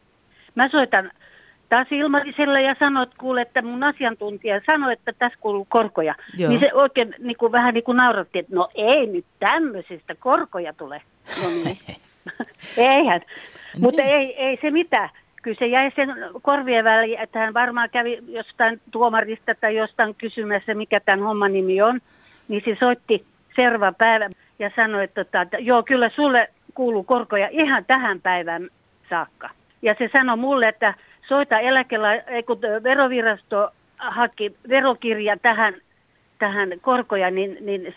Mä 0.55 0.69
soitan 0.69 1.11
taas 1.69 1.87
Ilmariselle 1.91 2.61
ja 2.61 2.75
sanoin, 2.79 3.03
että 3.03 3.15
kuule, 3.19 3.41
että 3.41 3.61
mun 3.61 3.83
asiantuntija 3.83 4.61
sanoi, 4.65 4.93
että 4.93 5.13
tässä 5.19 5.37
kuuluu 5.41 5.67
korkoja. 5.69 6.15
Joo. 6.37 6.49
Niin 6.49 6.59
se 6.59 6.73
oikein 6.73 7.15
niin 7.19 7.37
kuin, 7.37 7.51
vähän 7.51 7.73
niin 7.73 7.83
kuin 7.83 7.97
nauratti, 7.97 8.39
että 8.39 8.55
no 8.55 8.69
ei 8.75 9.07
nyt 9.07 9.25
tämmöisestä 9.39 10.15
korkoja 10.15 10.73
tule. 10.73 11.01
No 11.43 11.49
niin. 11.49 11.77
Eihän. 12.77 13.21
Mutta 13.79 14.01
ei, 14.01 14.35
ei 14.35 14.59
se 14.61 14.71
mitään. 14.71 15.09
Kyllä 15.41 15.57
se 15.59 15.67
jäi 15.67 15.91
sen 15.95 16.09
korvien 16.41 16.85
väliin, 16.85 17.19
että 17.19 17.39
hän 17.39 17.53
varmaan 17.53 17.89
kävi 17.89 18.19
jostain 18.27 18.81
tuomarista 18.91 19.55
tai 19.55 19.75
jostain 19.75 20.15
kysymässä, 20.15 20.73
mikä 20.73 20.99
tämän 20.99 21.25
homman 21.25 21.53
nimi 21.53 21.81
on. 21.81 21.99
Niin 22.47 22.61
se 22.65 22.77
soitti 22.79 23.25
seuraava 23.55 23.91
päivä 23.97 24.29
ja 24.59 24.71
sanoi, 24.75 25.03
että, 25.03 25.23
tota, 25.23 25.41
että 25.41 25.57
joo, 25.57 25.83
kyllä 25.83 26.09
sulle 26.09 26.49
kuuluu 26.73 27.03
korkoja 27.03 27.47
ihan 27.51 27.85
tähän 27.85 28.21
päivään 28.21 28.69
saakka. 29.09 29.49
Ja 29.81 29.95
se 29.97 30.09
sanoi 30.17 30.37
mulle, 30.37 30.67
että 30.67 30.93
soita 31.27 31.59
ei, 31.59 32.43
kun 32.43 32.61
verovirasto 32.83 33.69
haki 33.97 34.55
verokirja 34.69 35.37
tähän, 35.37 35.73
tähän 36.39 36.69
korkoja, 36.81 37.31
niin, 37.31 37.57
niin 37.61 37.95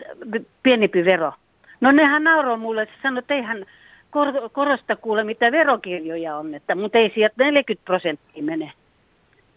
pienempi 0.62 1.04
vero. 1.04 1.32
No 1.80 1.90
nehän 1.90 2.24
nauroi 2.24 2.58
mulle, 2.58 2.86
se 2.86 2.92
sanoi, 3.02 3.18
että 3.18 3.34
eihän 3.34 3.66
kor- 4.10 4.50
korosta 4.52 4.96
kuule 4.96 5.24
mitä 5.24 5.52
verokirjoja 5.52 6.36
on, 6.36 6.54
että, 6.54 6.74
mutta 6.74 6.98
ei 6.98 7.12
sieltä 7.14 7.44
40 7.44 7.84
prosenttia 7.84 8.42
mene. 8.42 8.72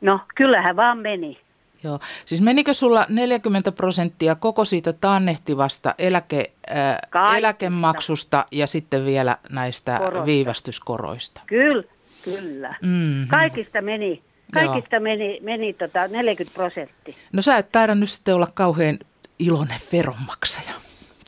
No, 0.01 0.19
kyllähän 0.35 0.75
vaan 0.75 0.97
meni. 0.97 1.39
Joo. 1.83 1.99
Siis 2.25 2.41
menikö 2.41 2.73
sulla 2.73 3.05
40 3.09 3.71
prosenttia 3.71 4.35
koko 4.35 4.65
siitä 4.65 4.93
taannehtivasta 4.93 5.95
eläke, 5.97 6.51
äh, 6.71 6.97
Kaikista. 7.09 7.37
eläkemaksusta 7.37 8.45
ja 8.51 8.67
sitten 8.67 9.05
vielä 9.05 9.37
näistä 9.49 9.97
Korosta. 9.97 10.25
viivästyskoroista? 10.25 11.41
Kyllä, 11.45 11.83
kyllä. 12.23 12.75
Mm. 12.81 13.27
Kaikista 13.27 13.81
meni, 13.81 14.21
kaikista 14.53 14.99
meni, 14.99 15.39
meni 15.41 15.73
tota 15.73 16.07
40 16.07 16.55
prosenttia. 16.55 17.15
No 17.33 17.41
sä 17.41 17.57
et 17.57 17.71
taida 17.71 17.95
nyt 17.95 18.09
sitten 18.09 18.35
olla 18.35 18.47
kauhean 18.53 18.99
iloinen 19.39 19.79
veronmaksaja. 19.91 20.73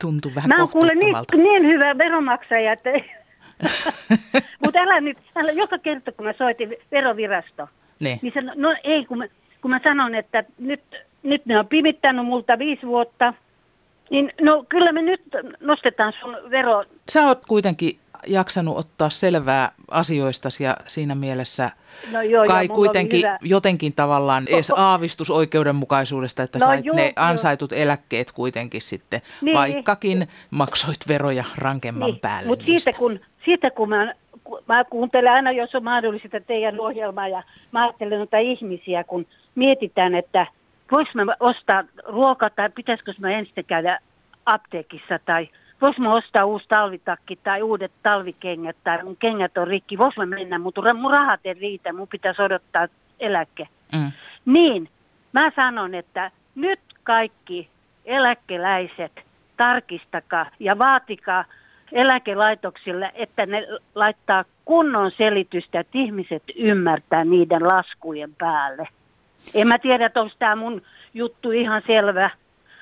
Tuntuu 0.01 0.31
vähän 0.35 0.49
Mä 0.49 0.59
oon 0.59 0.69
kuule 0.69 0.95
niin, 0.95 1.15
niin 1.43 1.63
hyvä 1.67 1.97
veronmaksaja, 1.97 2.73
että... 2.73 2.89
Mutta 4.65 4.79
älä 4.79 5.01
nyt, 5.01 5.17
älä, 5.35 5.51
joka 5.51 5.77
kerta 5.77 6.11
kun 6.11 6.25
mä 6.25 6.33
soitin 6.37 6.75
verovirasto, 6.91 7.67
Niin. 7.99 8.19
niin 8.21 8.33
sano, 8.33 8.53
no 8.55 8.75
ei, 8.83 9.05
kun 9.05 9.17
mä, 9.17 9.25
kun 9.61 9.71
mä 9.71 9.79
sanon, 9.83 10.15
että 10.15 10.43
nyt, 10.59 10.81
nyt 11.23 11.45
ne 11.45 11.59
on 11.59 11.67
pimittänyt 11.67 12.25
multa 12.25 12.59
viisi 12.59 12.87
vuotta, 12.87 13.33
niin 14.09 14.33
no 14.41 14.65
kyllä 14.69 14.91
me 14.91 15.01
nyt 15.01 15.21
nostetaan 15.59 16.13
sun 16.21 16.37
vero. 16.49 16.83
Sä 17.11 17.27
oot 17.27 17.45
kuitenkin 17.47 17.99
jaksanut 18.27 18.77
ottaa 18.77 19.09
selvää 19.09 19.71
asioistasi 19.91 20.63
ja 20.63 20.77
siinä 20.87 21.15
mielessä 21.15 21.71
No 22.11 22.21
joo, 22.21 22.45
kai 22.47 22.65
joo, 22.65 22.75
kuitenkin 22.75 23.23
jotenkin 23.41 23.93
tavallaan 23.93 24.43
edes 24.47 24.71
aavistus 24.77 25.29
oikeudenmukaisuudesta, 25.29 26.43
että 26.43 26.59
No 26.59 26.65
sait 26.65 26.85
joo, 26.85 26.95
ne 26.95 27.03
joo. 27.03 27.11
ansaitut 27.15 27.73
eläkkeet 27.73 28.31
kuitenkin 28.31 28.81
sitten, 28.81 29.21
Niin. 29.41 29.57
vaikkakin 29.57 30.27
maksoit 30.51 30.99
veroja 31.07 31.43
rankemman 31.57 32.19
päälle. 32.21 32.47
Mutta 32.47 32.65
siitä 32.65 32.93
kun, 32.93 33.19
siitä 33.45 33.71
kun 33.71 33.89
mä, 33.89 34.13
mä 34.67 34.83
kuuntelen 34.83 35.31
aina, 35.31 35.51
jos 35.51 35.75
on 35.75 35.83
mahdollista 35.83 36.39
teidän 36.47 36.79
ohjelmaa 36.79 37.27
ja 37.27 37.43
mä 37.71 37.83
ajattelen 37.83 38.17
noita 38.17 38.37
ihmisiä, 38.37 39.03
kun 39.03 39.25
mietitään, 39.55 40.15
että 40.15 40.47
vois 40.91 41.15
mä 41.15 41.35
ostaa 41.39 41.83
ruokaa 42.07 42.49
tai 42.49 42.69
pitäisikö 42.69 43.13
mä 43.19 43.31
ensin 43.31 43.65
käydä 43.67 43.99
apteekissa 44.45 45.19
tai 45.25 45.49
vois 45.81 45.97
mä 45.97 46.13
ostaa 46.13 46.45
uusi 46.45 46.65
talvitakki 46.69 47.35
tai 47.35 47.61
uudet 47.61 47.91
talvikengät 48.03 48.77
tai 48.83 49.03
mun 49.03 49.17
kengät 49.17 49.57
on 49.57 49.67
rikki, 49.67 49.97
vois 49.97 50.17
mä 50.17 50.25
mennä, 50.25 50.59
mutta 50.59 50.93
mun 50.93 51.11
rahat 51.11 51.39
ei 51.43 51.53
riitä, 51.53 51.93
mun 51.93 52.07
pitäisi 52.07 52.41
odottaa 52.41 52.87
eläke. 53.19 53.67
Mm. 53.95 54.11
Niin, 54.45 54.89
mä 55.33 55.51
sanon, 55.55 55.95
että 55.95 56.31
nyt 56.55 56.79
kaikki 57.03 57.69
eläkeläiset 58.05 59.11
tarkistakaa 59.57 60.45
ja 60.59 60.79
vaatikaa 60.79 61.45
eläkelaitoksille, 61.91 63.11
että 63.15 63.45
ne 63.45 63.67
laittaa 63.95 64.45
kunnon 64.65 65.11
selitystä, 65.17 65.79
että 65.79 65.97
ihmiset 65.97 66.43
ymmärtää 66.55 67.25
niiden 67.25 67.63
laskujen 67.63 68.35
päälle. 68.37 68.87
En 69.53 69.67
mä 69.67 69.79
tiedä, 69.79 70.05
että 70.05 70.21
onko 70.21 70.35
tämä 70.39 70.55
mun 70.55 70.81
juttu 71.13 71.51
ihan 71.51 71.81
selvä, 71.87 72.29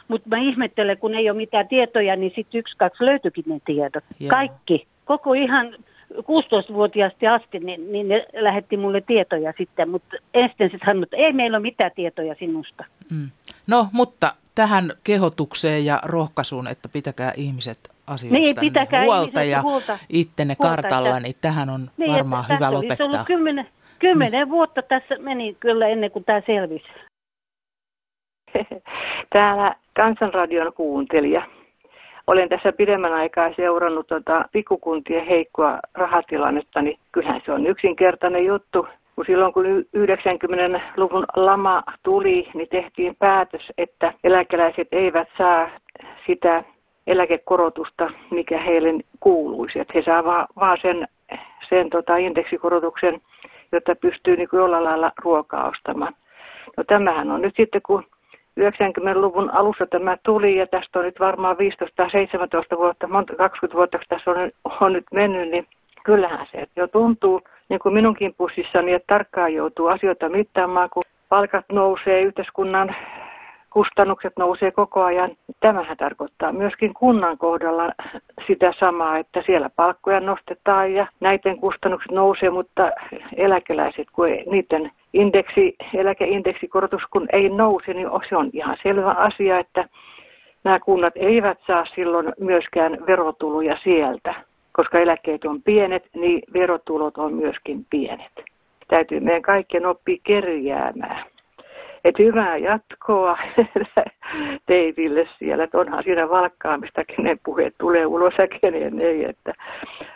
Mutta 0.08 0.30
mä 0.30 0.38
ihmettelen, 0.38 0.98
kun 0.98 1.16
ei 1.16 1.30
ole 1.30 1.38
mitään 1.38 1.68
tietoja, 1.68 2.16
niin 2.16 2.32
sitten 2.36 2.60
yksi, 2.60 2.78
kaksi 2.78 3.06
löytyikin 3.06 3.44
ne 3.48 3.60
tiedot. 3.66 4.04
Joo. 4.20 4.30
Kaikki. 4.30 4.88
Koko 5.06 5.34
ihan 5.34 5.76
16-vuotiaasti 6.14 7.28
asti, 7.28 7.60
niin, 7.60 7.92
niin 7.92 8.08
ne 8.08 8.26
lähetti 8.34 8.78
mulle 8.78 9.02
tietoja 9.02 9.54
sitten, 9.58 9.90
mutta 9.90 10.16
ensin 10.34 10.56
sitten 10.58 10.80
sanoi, 10.86 11.04
että 11.04 11.18
ei 11.18 11.34
meillä 11.34 11.58
ole 11.58 11.62
mitään 11.62 11.92
tietoja 11.96 12.36
sinusta. 12.40 12.86
Mm. 13.12 13.30
No, 13.68 13.88
mutta 13.92 14.34
tähän 14.56 14.94
kehotukseen 15.04 15.86
ja 15.86 16.00
rohkaisuun, 16.06 16.68
että 16.68 16.90
pitäkää 16.90 17.34
ihmiset 17.38 17.80
asioista 18.08 18.40
Niin, 18.40 18.56
pitäkää 18.60 19.04
huolta 19.04 19.22
ihmiset 19.42 19.52
ja 19.52 19.62
huolta. 19.62 20.00
ittenne 20.10 20.56
Huolta, 20.60 20.76
kartalla, 20.82 21.10
että- 21.10 21.20
niin 21.20 21.36
tähän 21.42 21.70
on 21.70 21.90
Niin, 21.98 22.12
varmaan 22.14 22.46
hyvä 22.50 22.68
olisi 22.70 22.84
lopettaa. 22.84 23.06
ollut 23.06 23.28
kymmenen, 23.28 23.68
kymmenen 24.00 24.50
vuotta 24.50 24.82
tässä 24.82 25.16
meni 25.20 25.58
kyllä 25.60 25.88
ennen 25.88 26.12
kuin 26.12 26.26
tämä 26.26 26.42
selvisi. 26.46 26.90
Täällä 29.34 29.76
Kansanradion 29.94 30.74
kuuntelija. 30.74 31.42
Olen 32.28 32.50
tässä 32.50 32.74
pidemmän 32.74 33.14
aikaa 33.14 33.54
seurannut 33.54 34.08
tota 34.08 34.46
pikkukuntien 34.52 35.26
heikkoa 35.26 35.80
rahatilannetta, 35.94 36.82
niin 36.82 37.00
kyllähän 37.12 37.42
se 37.46 37.52
on 37.52 37.66
yksinkertainen 37.66 38.46
juttu. 38.46 38.88
Kun 39.16 39.26
silloin 39.26 39.54
kun 39.54 39.66
y- 39.66 39.86
90-luvun 39.98 41.26
lama 41.36 41.84
tuli, 42.04 42.48
niin 42.54 42.70
tehtiin 42.70 43.16
päätös, 43.16 43.74
että 43.78 44.14
eläkeläiset 44.24 44.88
eivät 44.92 45.28
saa 45.38 45.70
sitä 46.28 46.64
eläkekorotusta, 47.08 48.10
mikä 48.32 48.58
heille 48.58 48.90
kuuluisi. 49.20 49.80
Että 49.80 49.94
he 49.96 50.04
saa 50.04 50.24
vaan, 50.24 50.48
vaan 50.56 50.78
sen, 50.82 51.08
sen 51.70 51.90
tota 51.90 52.18
indeksikorotuksen, 52.18 53.22
jotta 53.72 53.96
pystyy 53.96 54.38
niin 54.38 54.50
kuin 54.50 54.60
jollain 54.60 54.84
lailla 54.84 55.12
ruokaa 55.24 55.70
ostamaan. 55.70 56.14
No 56.78 56.84
tämähän 56.84 57.32
on 57.32 57.42
nyt 57.42 57.56
sitten, 57.58 57.82
kun 57.82 58.04
90-luvun 58.60 59.50
alussa 59.50 59.86
tämä 59.86 60.18
tuli 60.24 60.56
ja 60.56 60.68
tästä 60.68 61.00
on 61.00 61.06
nyt 61.06 61.20
varmaan 61.20 61.58
15 61.58 61.96
tai 61.96 62.10
17 62.10 62.78
vuotta, 62.78 63.08
monta 63.08 63.36
20 63.36 63.78
vuotta 63.78 63.98
kun 63.98 64.06
tässä 64.10 64.32
on, 64.32 64.38
on 64.82 64.94
nyt 64.94 65.06
mennyt, 65.14 65.50
niin 65.50 65.68
kyllähän 66.06 66.48
se 66.52 66.68
jo 66.76 66.88
tuntuu, 66.88 67.42
niin 67.70 67.80
kuin 67.80 67.94
minunkin 67.94 68.34
pussissani, 68.38 68.94
että 68.94 69.14
tarkkaan 69.14 69.54
joutuu 69.54 69.88
asioita 69.88 70.30
mittaamaan, 70.30 70.90
kun 70.90 71.04
palkat 71.30 71.66
nousee, 71.72 72.22
yhteiskunnan 72.22 72.96
kustannukset 73.70 74.34
nousee 74.40 74.72
koko 74.72 75.04
ajan. 75.04 75.32
Tämähän 75.60 75.98
tarkoittaa 75.98 76.52
myöskin 76.52 76.94
kunnan 76.94 77.38
kohdalla 77.38 77.92
sitä 78.48 78.72
samaa, 78.80 79.18
että 79.18 79.44
siellä 79.46 79.70
palkkoja 79.70 80.20
nostetaan 80.20 80.94
ja 80.94 81.08
näiden 81.20 81.60
kustannukset 81.60 82.12
nousee, 82.12 82.50
mutta 82.50 82.92
eläkeläiset, 83.36 84.08
kun 84.12 84.28
ei, 84.28 84.44
niiden 84.52 84.92
indeksi, 85.14 85.76
eläkeindeksikorotus 85.94 87.06
kun 87.06 87.28
ei 87.34 87.50
nouse, 87.50 87.94
niin 87.94 88.08
se 88.30 88.36
on 88.36 88.50
ihan 88.54 88.78
selvä 88.84 89.12
asia, 89.12 89.60
että 89.60 89.90
nämä 90.64 90.80
kunnat 90.80 91.14
eivät 91.16 91.58
saa 91.68 91.86
silloin 91.86 92.34
myöskään 92.40 92.98
verotuloja 93.08 93.78
sieltä, 93.84 94.34
koska 94.72 95.00
eläkkeet 95.00 95.46
on 95.46 95.62
pienet, 95.62 96.10
niin 96.16 96.42
verotulot 96.54 97.18
on 97.18 97.34
myöskin 97.34 97.86
pienet. 97.90 98.44
Täytyy 98.88 99.20
meidän 99.20 99.42
kaikkien 99.42 99.86
oppia 99.86 100.18
kerjäämään. 100.24 101.24
Et 102.04 102.20
hyvää 102.20 102.58
jatkoa 102.58 103.38
teitille 104.66 105.28
siellä, 105.40 105.64
että 105.64 105.78
onhan 105.78 106.04
siinä 106.04 106.30
valkkaamista, 106.30 107.06
kenen 107.06 107.40
puheet 107.46 107.76
tulee 107.78 108.06
ulos 108.06 108.34
ja 108.38 108.48
kenen 108.48 109.00
ei, 109.00 109.26
että 109.26 109.54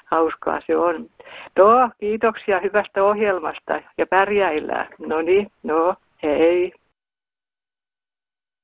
hauskaa 0.05 0.61
se 0.67 0.77
on. 0.77 1.09
No, 1.57 1.89
kiitoksia 1.99 2.59
hyvästä 2.59 3.03
ohjelmasta 3.03 3.81
ja 3.97 4.07
pärjäillään. 4.07 4.87
No 4.99 5.21
niin, 5.21 5.51
no, 5.63 5.95
hei. 6.23 6.73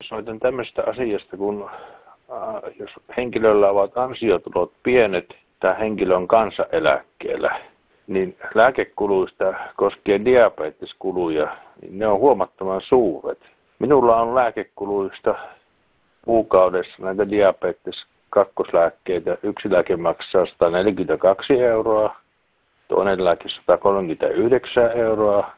Soitan 0.04 0.40
tämmöistä 0.40 0.84
asiasta, 0.88 1.38
kun 1.38 1.70
äh, 1.70 2.78
jos 2.80 2.92
henkilöllä 3.18 3.70
ovat 3.70 3.98
ansiotulot 3.98 4.74
pienet, 4.84 5.38
tämä 5.60 5.74
henkilö 5.74 6.16
on 6.16 6.28
kansaneläkkeellä, 6.28 7.60
niin 8.08 8.38
lääkekuluista 8.56 9.54
koskien 9.76 10.26
diabeteskuluja, 10.26 11.58
niin 11.82 12.00
ne 12.00 12.08
on 12.08 12.20
huomattavan 12.20 12.82
suuret. 12.82 13.40
Minulla 13.80 14.22
on 14.22 14.36
lääkekuluista 14.36 15.36
kuukaudessa 16.26 17.04
näitä 17.04 17.30
diabetes 17.30 18.06
kakkoslääkkeitä. 18.30 19.38
Yksi 19.44 19.72
lääke 19.72 19.98
maksaa 19.98 20.46
142 20.46 21.64
euroa, 21.64 22.16
toinen 22.88 23.24
lääke 23.24 23.50
139 23.50 24.92
euroa 24.98 25.52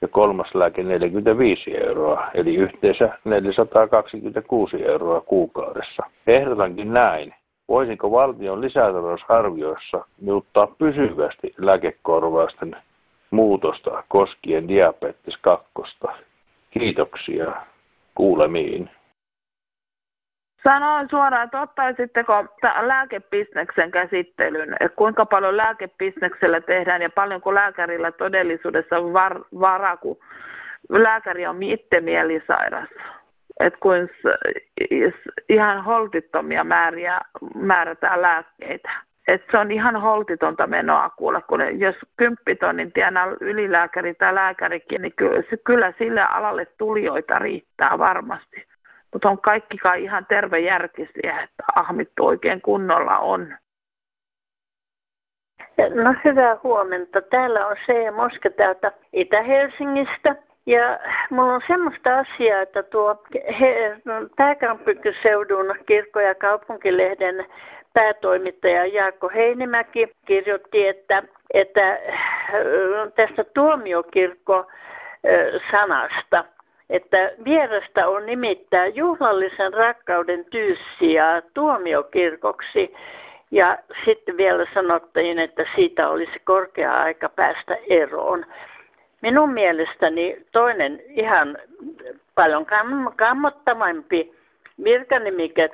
ja 0.00 0.08
kolmas 0.08 0.54
lääke 0.54 0.82
45 0.82 1.76
euroa, 1.86 2.30
eli 2.34 2.56
yhteensä 2.56 3.18
426 3.24 4.84
euroa 4.84 5.20
kuukaudessa. 5.20 6.02
Ehdotankin 6.26 6.92
näin. 6.92 7.34
Voisinko 7.68 8.10
valtion 8.10 8.60
lisätalousarvioissa 8.60 10.04
muuttaa 10.20 10.66
pysyvästi 10.66 11.54
lääkekorvausten 11.58 12.76
muutosta 13.34 14.04
koskien 14.08 14.68
diabetes 14.68 15.36
2? 15.36 15.68
Kiitoksia. 16.70 17.52
Kuulemiin. 18.14 18.90
Sanoin 20.64 21.08
suoraan, 21.10 21.44
että 21.44 21.60
ottaisitteko 21.60 22.44
lääkebisneksen 22.80 23.90
käsittelyn, 23.90 24.72
että 24.80 24.96
kuinka 24.96 25.26
paljon 25.26 25.56
lääkebisneksellä 25.56 26.60
tehdään 26.60 27.02
ja 27.02 27.10
paljonko 27.10 27.54
lääkärillä 27.54 28.12
todellisuudessa 28.12 28.98
on 28.98 29.12
var, 29.12 29.40
varaa, 29.60 29.96
kun 29.96 30.18
lääkäri 30.88 31.46
on 31.46 31.62
itse 31.62 32.00
mielisairas. 32.00 32.88
Että 33.60 33.78
kuin 33.80 34.10
ihan 35.48 35.84
holtittomia 35.84 36.64
määriä 36.64 37.20
määrätään 37.54 38.22
lääkkeitä. 38.22 38.90
Et 39.28 39.42
se 39.50 39.58
on 39.58 39.70
ihan 39.70 39.96
holtitonta 39.96 40.66
menoa 40.66 41.10
kuulla, 41.10 41.40
kun 41.40 41.80
jos 41.80 41.96
kymppitonnin 42.16 42.92
tienaa 42.92 43.26
ylilääkäri 43.40 44.14
tai 44.14 44.34
lääkärikin, 44.34 45.02
niin 45.02 45.14
kyllä, 45.64 45.92
sille 45.98 46.22
alalle 46.22 46.66
tulijoita 46.66 47.38
riittää 47.38 47.98
varmasti. 47.98 48.66
Mutta 49.12 49.28
on 49.28 49.40
kaikki 49.40 49.76
kai 49.76 50.02
ihan 50.02 50.26
tervejärkisiä, 50.26 51.40
että 51.42 51.64
ahmittu 51.74 52.26
oikein 52.26 52.62
kunnolla 52.62 53.18
on. 53.18 53.54
No 55.78 56.14
hyvää 56.24 56.56
huomenta. 56.62 57.20
Täällä 57.20 57.66
on 57.66 57.76
C. 57.76 58.14
Moske 58.14 58.50
täältä 58.50 58.92
Itä-Helsingistä. 59.12 60.36
Ja 60.66 60.98
mulla 61.30 61.52
on 61.54 61.60
semmoista 61.66 62.18
asiaa, 62.18 62.60
että 62.60 62.82
tuo 62.82 63.24
he, 63.60 64.00
pääkaupunkiseudun 64.36 65.74
kirkko- 65.86 66.20
ja 66.20 66.34
kaupunkilehden 66.34 67.46
päätoimittaja 67.94 68.86
Jaakko 68.86 69.30
Heinimäki 69.34 70.12
kirjoitti, 70.26 70.88
että, 70.88 71.22
että 71.54 71.98
tästä 73.14 73.44
tuomiokirkko-sanasta, 73.44 76.44
että 76.90 77.32
vierasta 77.44 78.06
on 78.06 78.26
nimittää 78.26 78.86
juhlallisen 78.86 79.74
rakkauden 79.74 80.44
tyyssiä 80.44 81.42
tuomiokirkoksi. 81.54 82.94
Ja 83.50 83.78
sitten 84.04 84.36
vielä 84.36 84.66
sanottiin, 84.74 85.38
että 85.38 85.64
siitä 85.74 86.08
olisi 86.08 86.40
korkea 86.44 87.02
aika 87.02 87.28
päästä 87.28 87.76
eroon. 87.88 88.46
Minun 89.22 89.52
mielestäni 89.52 90.36
toinen 90.52 91.02
ihan 91.06 91.58
paljon 92.34 92.66
kam- 92.66 93.12
kammottavampi 93.16 94.33
virkanimike 94.84 95.70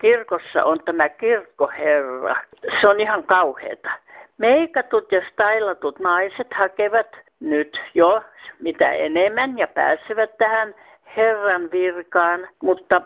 kirkossa 0.00 0.64
on 0.64 0.84
tämä 0.84 1.08
kirkkoherra. 1.08 2.34
Se 2.80 2.88
on 2.88 3.00
ihan 3.00 3.24
kauheata. 3.24 3.90
Meikatut 4.38 5.12
ja 5.12 5.22
stailatut 5.32 5.98
naiset 5.98 6.54
hakevat 6.54 7.16
nyt 7.40 7.82
jo 7.94 8.22
mitä 8.60 8.92
enemmän 8.92 9.58
ja 9.58 9.66
pääsevät 9.66 10.38
tähän 10.38 10.74
Herran 11.16 11.70
virkaan, 11.70 12.48
mutta 12.62 13.02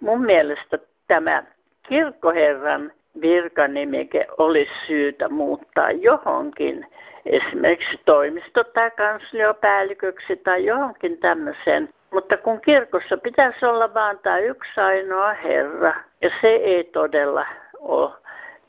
mun 0.00 0.24
mielestä 0.24 0.78
tämä 1.06 1.42
kirkkoherran 1.88 2.92
virkanimike 3.20 4.26
olisi 4.38 4.72
syytä 4.86 5.28
muuttaa 5.28 5.90
johonkin, 5.90 6.86
esimerkiksi 7.26 8.00
toimisto- 8.04 8.64
tai 8.64 8.90
kansliopäälliköksi 8.90 10.36
tai 10.36 10.64
johonkin 10.64 11.18
tämmöiseen. 11.18 11.88
Mutta 12.12 12.36
kun 12.36 12.60
kirkossa 12.60 13.16
pitäisi 13.16 13.66
olla 13.66 13.94
vaan 13.94 14.18
tämä 14.18 14.38
yksi 14.38 14.80
ainoa 14.80 15.32
herra, 15.32 15.94
ja 16.22 16.30
se 16.40 16.48
ei 16.48 16.84
todella 16.84 17.46
ole 17.78 18.12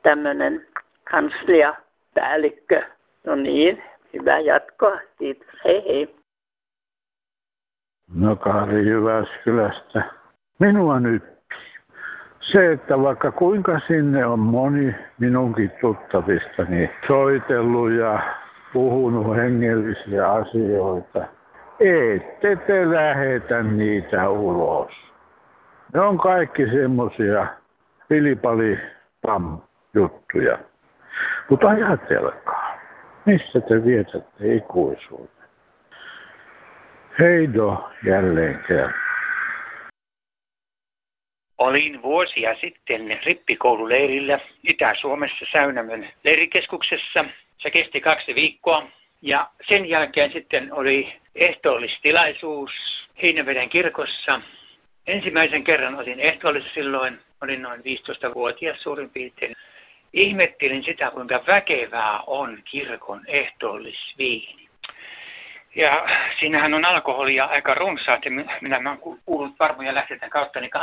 tämmöinen 0.04 0.67
kansliapäällikkö. 1.12 2.82
No 3.25 3.36
niin, 3.36 3.84
hyvää 4.13 4.39
jatkoa. 4.39 4.99
Kiitos. 5.17 5.60
Hei 5.65 5.84
hei. 5.88 6.15
No 8.13 8.36
Kari 8.36 8.88
Jyväskylästä. 8.88 10.04
Minua 10.60 10.99
nyt 10.99 11.23
se, 12.39 12.71
että 12.71 13.02
vaikka 13.02 13.32
kuinka 13.32 13.80
sinne 13.88 14.25
on 14.25 14.39
moni 14.39 14.95
minunkin 15.19 15.71
tuttavistani 15.82 16.91
soitellut 17.08 17.91
ja 17.91 18.19
puhunut 18.73 19.36
hengellisiä 19.36 20.32
asioita, 20.32 21.28
ette 21.80 22.56
te 22.56 22.92
lähetä 22.92 23.63
niitä 23.63 24.30
ulos. 24.30 24.94
Ne 25.94 26.02
on 26.02 26.18
kaikki 26.18 26.70
semmoisia 26.70 27.48
pilipali 28.08 28.78
pam 29.22 29.62
juttuja. 29.94 30.60
Mutta 31.50 31.68
ajatelkaa, 31.70 32.80
missä 33.26 33.62
te 33.62 33.86
vietätte 33.86 34.56
ikuisuuden? 34.56 35.50
Heido 37.20 37.89
jälleen 38.06 38.63
kerran. 38.68 38.94
Olin 41.58 42.02
vuosia 42.02 42.56
sitten 42.56 43.20
rippikoululeirillä 43.26 44.39
Itä-Suomessa 44.63 45.46
Säynämön 45.52 46.08
leirikeskuksessa. 46.24 47.26
Se 47.58 47.72
kesti 47.72 48.02
kaksi 48.02 48.36
viikkoa 48.36 48.88
ja 49.22 49.50
sen 49.68 49.89
jälkeen 49.89 50.32
sitten 50.32 50.74
oli 50.74 51.20
ehtoollistilaisuus 51.39 52.71
Heinäveden 53.21 53.69
kirkossa. 53.69 54.41
Ensimmäisen 55.08 55.63
kerran 55.63 55.95
olin 55.95 56.19
ehtoollisessa 56.19 56.73
silloin, 56.73 57.19
olin 57.41 57.62
noin 57.62 57.82
15-vuotias 57.82 58.82
suurin 58.82 59.10
piirtein. 59.10 59.56
Ihmettelin 60.13 60.84
sitä, 60.84 61.12
kuinka 61.12 61.43
väkevää 61.47 62.19
on 62.28 62.62
kirkon 62.65 63.21
ehtoollisviini. 63.28 64.69
Ja 65.75 66.08
siinähän 66.39 66.73
on 66.73 66.86
alkoholia 66.86 67.45
aika 67.45 67.73
runsaasti. 67.73 68.30
Minä 68.30 68.78
olen 68.86 69.19
kuullut 69.25 69.60
varmoja 69.60 69.93
lähteiden 69.93 70.30
kautta, 70.30 70.60
niin 70.60 70.71
18-22 70.75 70.80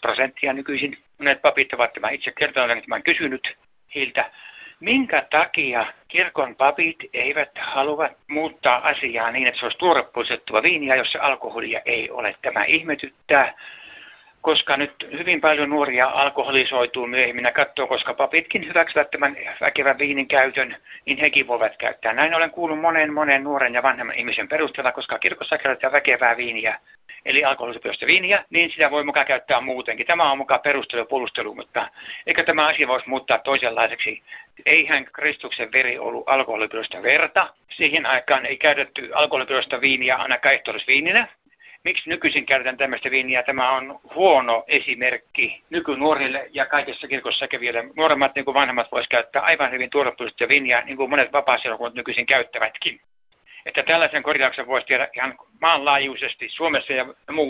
prosenttia 0.00 0.52
nykyisin. 0.52 0.98
Monet 1.18 1.42
papit 1.42 1.72
ovat 1.72 1.92
tämän 1.92 2.14
itse 2.14 2.32
kertoneet, 2.38 2.78
että 2.78 2.94
olen 2.94 3.02
kysynyt 3.02 3.56
heiltä, 3.94 4.30
minkä 4.80 5.26
takia 5.30 5.86
kirkon 6.08 6.56
papit 6.56 6.96
eivät 7.12 7.58
halua 7.58 8.08
muuttaa 8.28 8.88
asiaa 8.88 9.30
niin, 9.30 9.46
että 9.46 9.60
se 9.60 9.66
olisi 9.66 9.78
tuorepuisettua 9.78 10.62
viiniä, 10.62 10.96
jossa 10.96 11.18
alkoholia 11.22 11.80
ei 11.84 12.10
ole. 12.10 12.36
Tämä 12.42 12.64
ihmetyttää 12.64 13.54
koska 14.46 14.76
nyt 14.76 15.08
hyvin 15.12 15.40
paljon 15.40 15.70
nuoria 15.70 16.06
alkoholisoituu 16.06 17.06
myöhemmin 17.06 17.44
ja 17.44 17.52
katsoo, 17.52 17.86
koska 17.86 18.14
papitkin 18.14 18.68
hyväksyvät 18.68 19.10
tämän 19.10 19.36
väkevän 19.60 19.98
viinin 19.98 20.28
käytön, 20.28 20.76
niin 21.06 21.18
hekin 21.18 21.46
voivat 21.46 21.76
käyttää. 21.76 22.12
Näin 22.12 22.34
olen 22.34 22.50
kuullut 22.50 22.80
monen 22.80 23.12
monen 23.12 23.44
nuoren 23.44 23.74
ja 23.74 23.82
vanhemman 23.82 24.16
ihmisen 24.16 24.48
perusteella, 24.48 24.92
koska 24.92 25.18
kirkossa 25.18 25.58
käytetään 25.58 25.92
väkevää 25.92 26.36
viiniä, 26.36 26.78
eli 27.24 27.44
alkoholisopioista 27.44 28.06
viiniä, 28.06 28.44
niin 28.50 28.70
sitä 28.70 28.90
voi 28.90 29.04
mukaan 29.04 29.26
käyttää 29.26 29.60
muutenkin. 29.60 30.06
Tämä 30.06 30.30
on 30.30 30.38
mukaan 30.38 30.60
perustelu 30.60 31.00
ja 31.00 31.06
puolustelu, 31.06 31.54
mutta 31.54 31.88
eikö 32.26 32.42
tämä 32.42 32.66
asia 32.66 32.88
voisi 32.88 33.08
muuttaa 33.08 33.38
toisenlaiseksi? 33.38 34.22
Eihän 34.66 35.04
Kristuksen 35.04 35.72
veri 35.72 35.98
ollut 35.98 36.28
alkoholipioista 36.28 37.02
verta. 37.02 37.54
Siihen 37.76 38.06
aikaan 38.06 38.46
ei 38.46 38.56
käytetty 38.56 39.10
alkoholipioista 39.14 39.80
viiniä 39.80 40.16
ainakaan 40.16 40.54
ehtoollisviininä 40.54 41.28
miksi 41.86 42.10
nykyisin 42.10 42.46
käytetään 42.46 42.76
tämmöistä 42.76 43.10
viiniä. 43.10 43.42
Tämä 43.42 43.70
on 43.70 44.00
huono 44.14 44.64
esimerkki 44.66 45.64
nykynuorille 45.70 46.48
ja 46.52 46.66
kaikessa 46.66 47.08
kirkossa 47.08 47.48
kävijöille. 47.48 47.84
Nuoremmat 47.96 48.34
niin 48.34 48.44
kuin 48.44 48.54
vanhemmat 48.54 48.92
voisivat 48.92 49.10
käyttää 49.10 49.42
aivan 49.42 49.70
hyvin 49.70 49.90
tuorepuolista 49.90 50.48
viiniä, 50.48 50.82
niin 50.86 50.96
kuin 50.96 51.10
monet 51.10 51.32
vapaaseurakunnat 51.32 51.94
nykyisin 51.94 52.26
käyttävätkin. 52.26 53.00
Että 53.66 53.82
tällaisen 53.82 54.22
korjauksen 54.22 54.66
voisi 54.66 54.86
tehdä 54.86 55.08
ihan 55.16 55.38
maanlaajuisesti 55.60 56.48
Suomessa 56.48 56.92
ja 56.92 57.06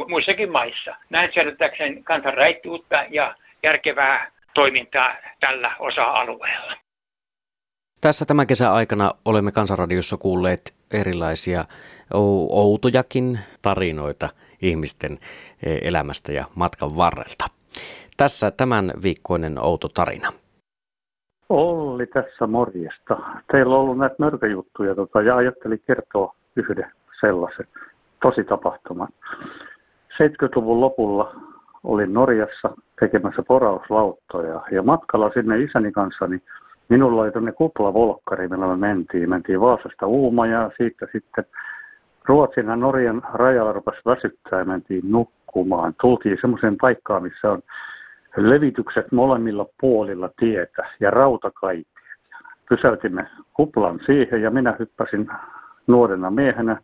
muissakin 0.08 0.52
maissa. 0.52 0.96
Näin 1.10 1.30
säilyttääkseen 1.34 2.04
kansan 2.04 2.34
raittuutta 2.34 3.04
ja 3.10 3.34
järkevää 3.62 4.30
toimintaa 4.54 5.16
tällä 5.40 5.72
osa-alueella. 5.78 6.85
Tässä 8.00 8.24
tämän 8.24 8.46
kesän 8.46 8.72
aikana 8.72 9.10
olemme 9.24 9.52
Kansanradiossa 9.52 10.16
kuulleet 10.16 10.74
erilaisia 10.90 11.64
outojakin 12.50 13.38
tarinoita 13.62 14.28
ihmisten 14.62 15.18
e, 15.62 15.78
elämästä 15.82 16.32
ja 16.32 16.44
matkan 16.54 16.96
varrelta. 16.96 17.46
Tässä 18.16 18.50
tämän 18.50 18.92
viikkoinen 19.02 19.58
outo 19.58 19.88
tarina. 19.88 20.28
Olli 21.48 22.06
tässä 22.06 22.46
morjesta. 22.46 23.18
Teillä 23.52 23.74
on 23.74 23.80
ollut 23.80 23.98
näitä 23.98 24.16
mörköjuttuja 24.18 24.94
tota, 24.94 25.22
ja 25.22 25.36
ajattelin 25.36 25.82
kertoa 25.86 26.34
yhden 26.56 26.92
sellaisen 27.20 27.66
tosi 28.22 28.44
tapahtuman. 28.44 29.08
70-luvun 30.12 30.80
lopulla 30.80 31.36
olin 31.84 32.12
Norjassa 32.12 32.70
tekemässä 33.00 33.42
porauslauttoja 33.42 34.62
ja 34.70 34.82
matkalla 34.82 35.30
sinne 35.34 35.58
isäni 35.58 35.92
kanssa 35.92 36.26
niin 36.26 36.42
minulla 36.88 37.22
oli 37.22 37.32
tämmöinen 37.32 37.54
kuplavolkkari, 37.54 38.48
millä 38.48 38.66
me 38.66 38.76
mentiin. 38.76 39.30
Mentiin 39.30 39.60
Vaasasta 39.60 40.06
Uumajaan, 40.06 40.70
siitä 40.76 41.06
sitten 41.12 41.44
Ruotsin 42.24 42.66
ja 42.66 42.76
Norjan 42.76 43.22
rajalla 43.32 43.72
rupesi 43.72 44.00
väsyttää 44.06 44.58
ja 44.58 44.64
mentiin 44.64 45.10
nukkumaan. 45.10 45.94
Tultiin 46.00 46.38
semmoiseen 46.40 46.76
paikkaan, 46.80 47.22
missä 47.22 47.50
on 47.50 47.62
levitykset 48.36 49.12
molemmilla 49.12 49.66
puolilla 49.80 50.30
tietä 50.36 50.88
ja 51.00 51.10
rautakaiteet. 51.10 51.96
Pysäytimme 52.68 53.26
kuplan 53.52 54.00
siihen 54.06 54.42
ja 54.42 54.50
minä 54.50 54.76
hyppäsin 54.78 55.28
nuorena 55.86 56.30
miehenä 56.30 56.80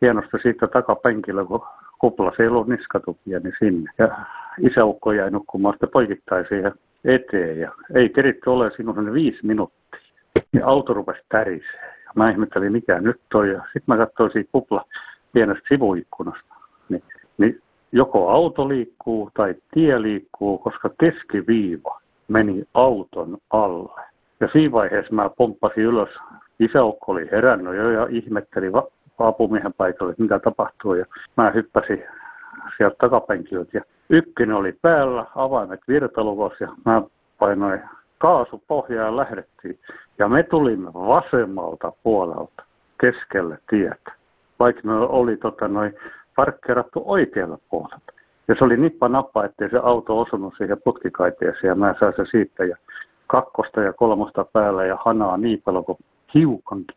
hienosti 0.00 0.38
siitä 0.38 0.66
takapenkillä, 0.66 1.44
kun 1.44 1.66
kupla 1.98 2.32
ei 2.38 2.48
ollut 2.48 2.68
niskatukia, 2.68 3.38
niin 3.38 3.54
sinne. 3.58 3.90
Ja 3.98 4.08
isäukko 4.60 5.12
jäi 5.12 5.30
nukkumaan 5.30 5.74
sitten 5.74 5.88
poikittain 5.88 6.46
siihen 6.48 6.72
eteen 7.04 7.58
ja 7.58 7.72
ei 7.94 8.08
keritty 8.08 8.50
ole 8.50 8.70
sinun 8.70 9.12
viisi 9.12 9.46
minuuttia. 9.46 10.00
Ja 10.52 10.66
auto 10.66 10.94
rupesi 10.94 11.22
tärisee. 11.28 11.94
Mä 12.16 12.30
ihmettelin, 12.30 12.72
mikä 12.72 13.00
nyt 13.00 13.20
toi. 13.28 13.52
Ja 13.52 13.62
sitten 13.62 13.82
mä 13.86 13.96
katsoin 13.96 14.30
siitä 14.30 14.50
kupla 14.52 14.84
pienestä 15.32 15.68
sivuikkunasta. 15.68 16.54
Niin, 16.88 17.02
niin 17.38 17.62
joko 17.92 18.30
auto 18.30 18.68
liikkuu 18.68 19.30
tai 19.34 19.54
tie 19.74 20.02
liikkuu, 20.02 20.58
koska 20.58 20.90
keskiviiva 21.00 22.00
meni 22.28 22.64
auton 22.74 23.38
alle. 23.50 24.02
Ja 24.40 24.48
siinä 24.48 24.72
vaiheessa 24.72 25.14
mä 25.14 25.30
pomppasin 25.36 25.82
ylös. 25.82 26.10
Isäukko 26.60 27.12
oli 27.12 27.28
herännyt 27.32 27.76
jo 27.76 27.90
ja 27.90 28.06
ihmetteli 28.10 28.66
apumiehen 29.18 29.72
paikalle, 29.72 30.10
että 30.10 30.22
mitä 30.22 30.38
tapahtuu. 30.38 30.94
Ja 30.94 31.06
mä 31.36 31.50
hyppäsin 31.50 32.04
sieltä 32.76 32.96
takapenkiltä. 32.98 33.70
Ja 33.72 33.82
ykkönen 34.10 34.56
oli 34.56 34.72
päällä, 34.82 35.26
avaimet 35.36 35.80
virtaluvassa 35.88 36.64
ja 36.64 36.70
mä 36.84 37.02
painoin 37.38 37.80
kaasupohjaa 38.18 39.06
ja 39.06 39.16
lähdettiin. 39.16 39.78
Ja 40.18 40.28
me 40.28 40.42
tulimme 40.42 40.92
vasemmalta 40.94 41.92
puolelta 42.02 42.62
keskelle 43.00 43.58
tietä, 43.70 44.12
vaikka 44.58 44.82
me 44.84 44.94
oli 44.94 45.36
tota, 45.36 45.68
noin 45.68 45.94
parkkeerattu 46.36 47.02
oikealla 47.04 47.58
puolella. 47.70 48.12
Ja 48.48 48.54
se 48.54 48.64
oli 48.64 48.76
nippa 48.76 49.08
nappa, 49.08 49.44
ettei 49.44 49.70
se 49.70 49.78
auto 49.82 50.20
osunut 50.20 50.54
siihen 50.58 50.82
putkikaiteeseen 50.84 51.68
ja 51.68 51.74
mä 51.74 51.94
sain 52.00 52.12
se 52.16 52.24
siitä 52.24 52.64
ja 52.64 52.76
kakkosta 53.26 53.80
ja 53.80 53.92
kolmosta 53.92 54.44
päällä 54.52 54.84
ja 54.84 54.98
hanaa 55.04 55.36
niin 55.36 55.62
paljon 55.64 55.84
kuin 55.84 55.98
hiukankin. 56.34 56.96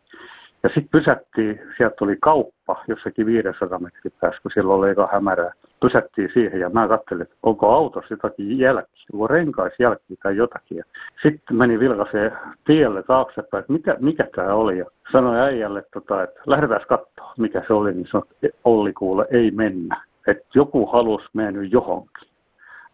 Ja 0.66 0.70
sitten 0.70 1.00
pysättiin, 1.00 1.60
sieltä 1.76 1.96
tuli 1.96 2.16
kauppa 2.20 2.84
jossakin 2.88 3.26
500 3.26 3.78
metrin 3.78 4.12
päässä, 4.20 4.42
kun 4.42 4.50
siellä 4.50 4.74
oli 4.74 4.88
aika 4.88 5.08
hämärää. 5.12 5.52
Pysättiin 5.80 6.30
siihen 6.34 6.60
ja 6.60 6.70
mä 6.70 6.88
katselin, 6.88 7.22
että 7.22 7.34
onko 7.42 7.72
autossa 7.72 8.14
jotakin 8.14 8.58
jälki, 8.58 9.06
onko 9.12 9.26
renkaisjälki 9.26 10.16
tai 10.22 10.36
jotakin. 10.36 10.84
Sitten 11.22 11.56
meni 11.56 11.80
vilkaiseen 11.80 12.32
tielle 12.64 13.02
taaksepäin, 13.02 13.60
että 13.60 13.72
mikä, 13.72 13.96
mikä 14.00 14.28
tämä 14.36 14.54
oli. 14.54 14.78
Ja 14.78 14.84
sanoi 15.12 15.40
äijälle, 15.40 15.84
tota, 15.92 16.22
että 16.22 16.40
lähdetään 16.46 16.80
katsoa, 16.88 17.32
mikä 17.38 17.62
se 17.66 17.72
oli. 17.72 17.94
Niin 17.94 18.06
sanoi, 18.06 18.26
että 18.42 18.58
Olli 18.64 18.92
kuule, 18.92 19.26
ei 19.30 19.50
mennä. 19.50 20.00
Että 20.26 20.46
joku 20.54 20.86
halusi 20.86 21.28
mennyt 21.32 21.72
johonkin. 21.72 22.28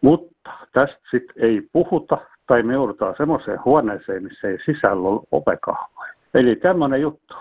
Mutta 0.00 0.50
tästä 0.72 1.00
sitten 1.10 1.44
ei 1.44 1.68
puhuta, 1.72 2.18
tai 2.46 2.62
me 2.62 2.72
joudutaan 2.72 3.14
semmoiseen 3.16 3.64
huoneeseen, 3.64 4.22
missä 4.22 4.48
ei 4.48 4.58
sisällä 4.58 5.08
ole 5.08 5.20
ovekahvoja. 5.30 6.12
Eli 6.34 6.56
tämmöinen 6.56 7.00
juttu. 7.00 7.36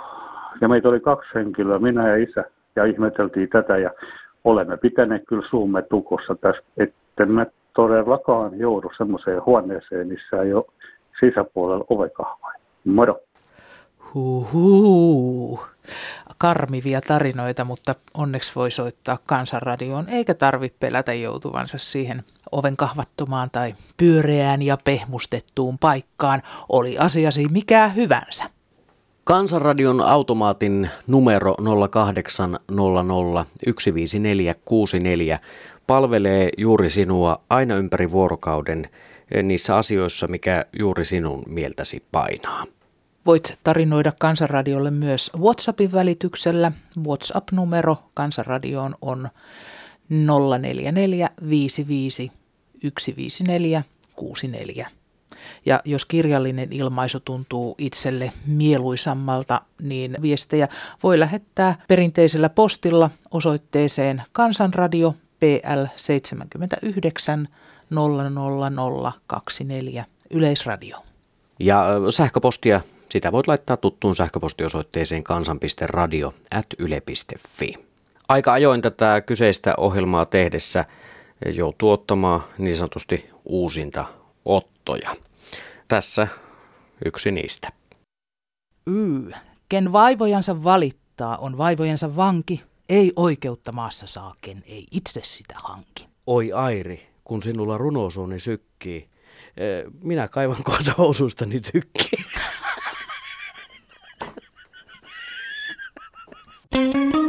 Ja 0.62 0.68
meitä 0.68 0.90
oli 0.90 1.00
kaksi 1.00 1.30
henkilöä, 1.36 1.80
minä 1.80 2.08
ja 2.08 2.16
isä, 2.16 2.44
ja 2.76 2.86
ihmeteltiin 2.86 3.50
tätä, 3.50 3.78
ja 3.78 3.92
olemme 4.44 4.78
pitäneet 4.78 5.24
kyllä 5.28 5.48
suumme 5.50 5.82
tukossa 5.82 6.36
tästä, 6.36 6.64
että 6.78 7.26
me 7.26 7.46
todellakaan 7.74 8.60
joudu 8.60 8.92
semmoiseen 8.98 9.46
huoneeseen, 9.46 10.08
missä 10.08 10.42
ei 10.42 10.54
ole 10.54 10.66
sisäpuolella 11.20 11.86
ovekahvoja. 11.90 12.60
Moro! 12.86 13.20
Huhuu. 14.14 15.60
Karmivia 16.38 17.02
tarinoita, 17.02 17.66
mutta 17.66 17.96
onneksi 18.14 18.52
voi 18.56 18.72
soittaa 18.72 19.18
kansanradioon, 19.26 20.10
eikä 20.10 20.34
tarvitse 20.34 20.78
pelätä 20.80 21.14
joutuvansa 21.14 21.78
siihen 21.78 22.24
oven 22.52 22.78
kahvattumaan 22.78 23.50
tai 23.52 23.76
pyöreään 23.98 24.62
ja 24.62 24.78
pehmustettuun 24.84 25.78
paikkaan, 25.78 26.42
oli 26.70 26.98
asiasi 26.98 27.48
mikä 27.52 27.88
hyvänsä. 27.88 28.61
Kansanradion 29.24 30.02
automaatin 30.02 30.90
numero 31.08 31.56
0800 31.92 32.60
15464 33.94 35.40
palvelee 35.88 36.50
juuri 36.58 36.90
sinua 36.90 37.42
aina 37.50 37.76
ympäri 37.76 38.12
vuorokauden 38.12 38.90
niissä 39.44 39.78
asioissa, 39.78 40.28
mikä 40.28 40.66
juuri 40.80 41.06
sinun 41.06 41.44
mieltäsi 41.48 42.04
painaa. 42.12 42.66
Voit 43.26 43.60
tarinoida 43.64 44.14
Kansanradiolle 44.20 44.92
myös 44.92 45.32
WhatsAppin 45.40 45.92
välityksellä. 45.92 46.72
WhatsApp-numero 47.06 47.98
Kansanradioon 48.14 48.96
on 49.02 49.30
044 50.10 51.30
55 51.50 52.32
154 52.98 53.84
64. 54.16 55.01
Ja 55.66 55.82
jos 55.86 56.06
kirjallinen 56.06 56.74
ilmaisu 56.74 57.20
tuntuu 57.20 57.76
itselle 57.78 58.32
mieluisammalta, 58.46 59.62
niin 59.82 60.18
viestejä 60.22 60.68
voi 61.04 61.20
lähettää 61.20 61.76
perinteisellä 61.88 62.50
postilla 62.50 63.10
osoitteeseen 63.32 64.24
Kansanradio 64.32 65.16
PL 65.40 65.86
79 65.96 67.48
00024 67.90 70.06
Yleisradio. 70.30 70.98
Ja 71.60 71.86
sähköpostia, 72.10 72.82
sitä 73.10 73.32
voit 73.32 73.48
laittaa 73.48 73.78
tuttuun 73.78 74.16
sähköpostiosoitteeseen 74.16 75.24
kansan.radio 75.24 76.34
at. 76.52 76.66
Aika 78.30 78.54
ajoin 78.54 78.82
tätä 78.82 79.22
kyseistä 79.22 79.74
ohjelmaa 79.78 80.26
tehdessä 80.26 80.86
joutuu 81.46 81.92
ottamaan 81.92 82.44
niin 82.58 82.76
sanotusti 82.76 83.30
uusinta 83.46 84.06
ottoja. 84.46 85.16
Tässä 85.92 86.28
yksi 87.06 87.32
niistä. 87.32 87.70
Y. 88.88 89.32
Ken 89.70 89.92
vaivojansa 89.92 90.64
valittaa, 90.64 91.38
on 91.38 91.58
vaivojensa 91.58 92.16
vanki, 92.16 92.64
ei 92.90 93.14
oikeutta 93.16 93.72
maassa 93.72 94.08
saa, 94.08 94.36
ken 94.42 94.64
ei 94.66 94.88
itse 94.92 95.22
sitä 95.24 95.56
hanki. 95.64 96.08
Oi 96.28 96.52
Airi, 96.52 97.08
kun 97.24 97.44
sinulla 97.44 97.78
runosuoni 97.78 98.30
niin 98.30 98.40
sykkii, 98.40 99.10
minä 100.04 100.28
kaivan 100.28 100.64
kohta 100.64 100.94
osuustani 100.98 101.62
tykkiä. 101.62 102.24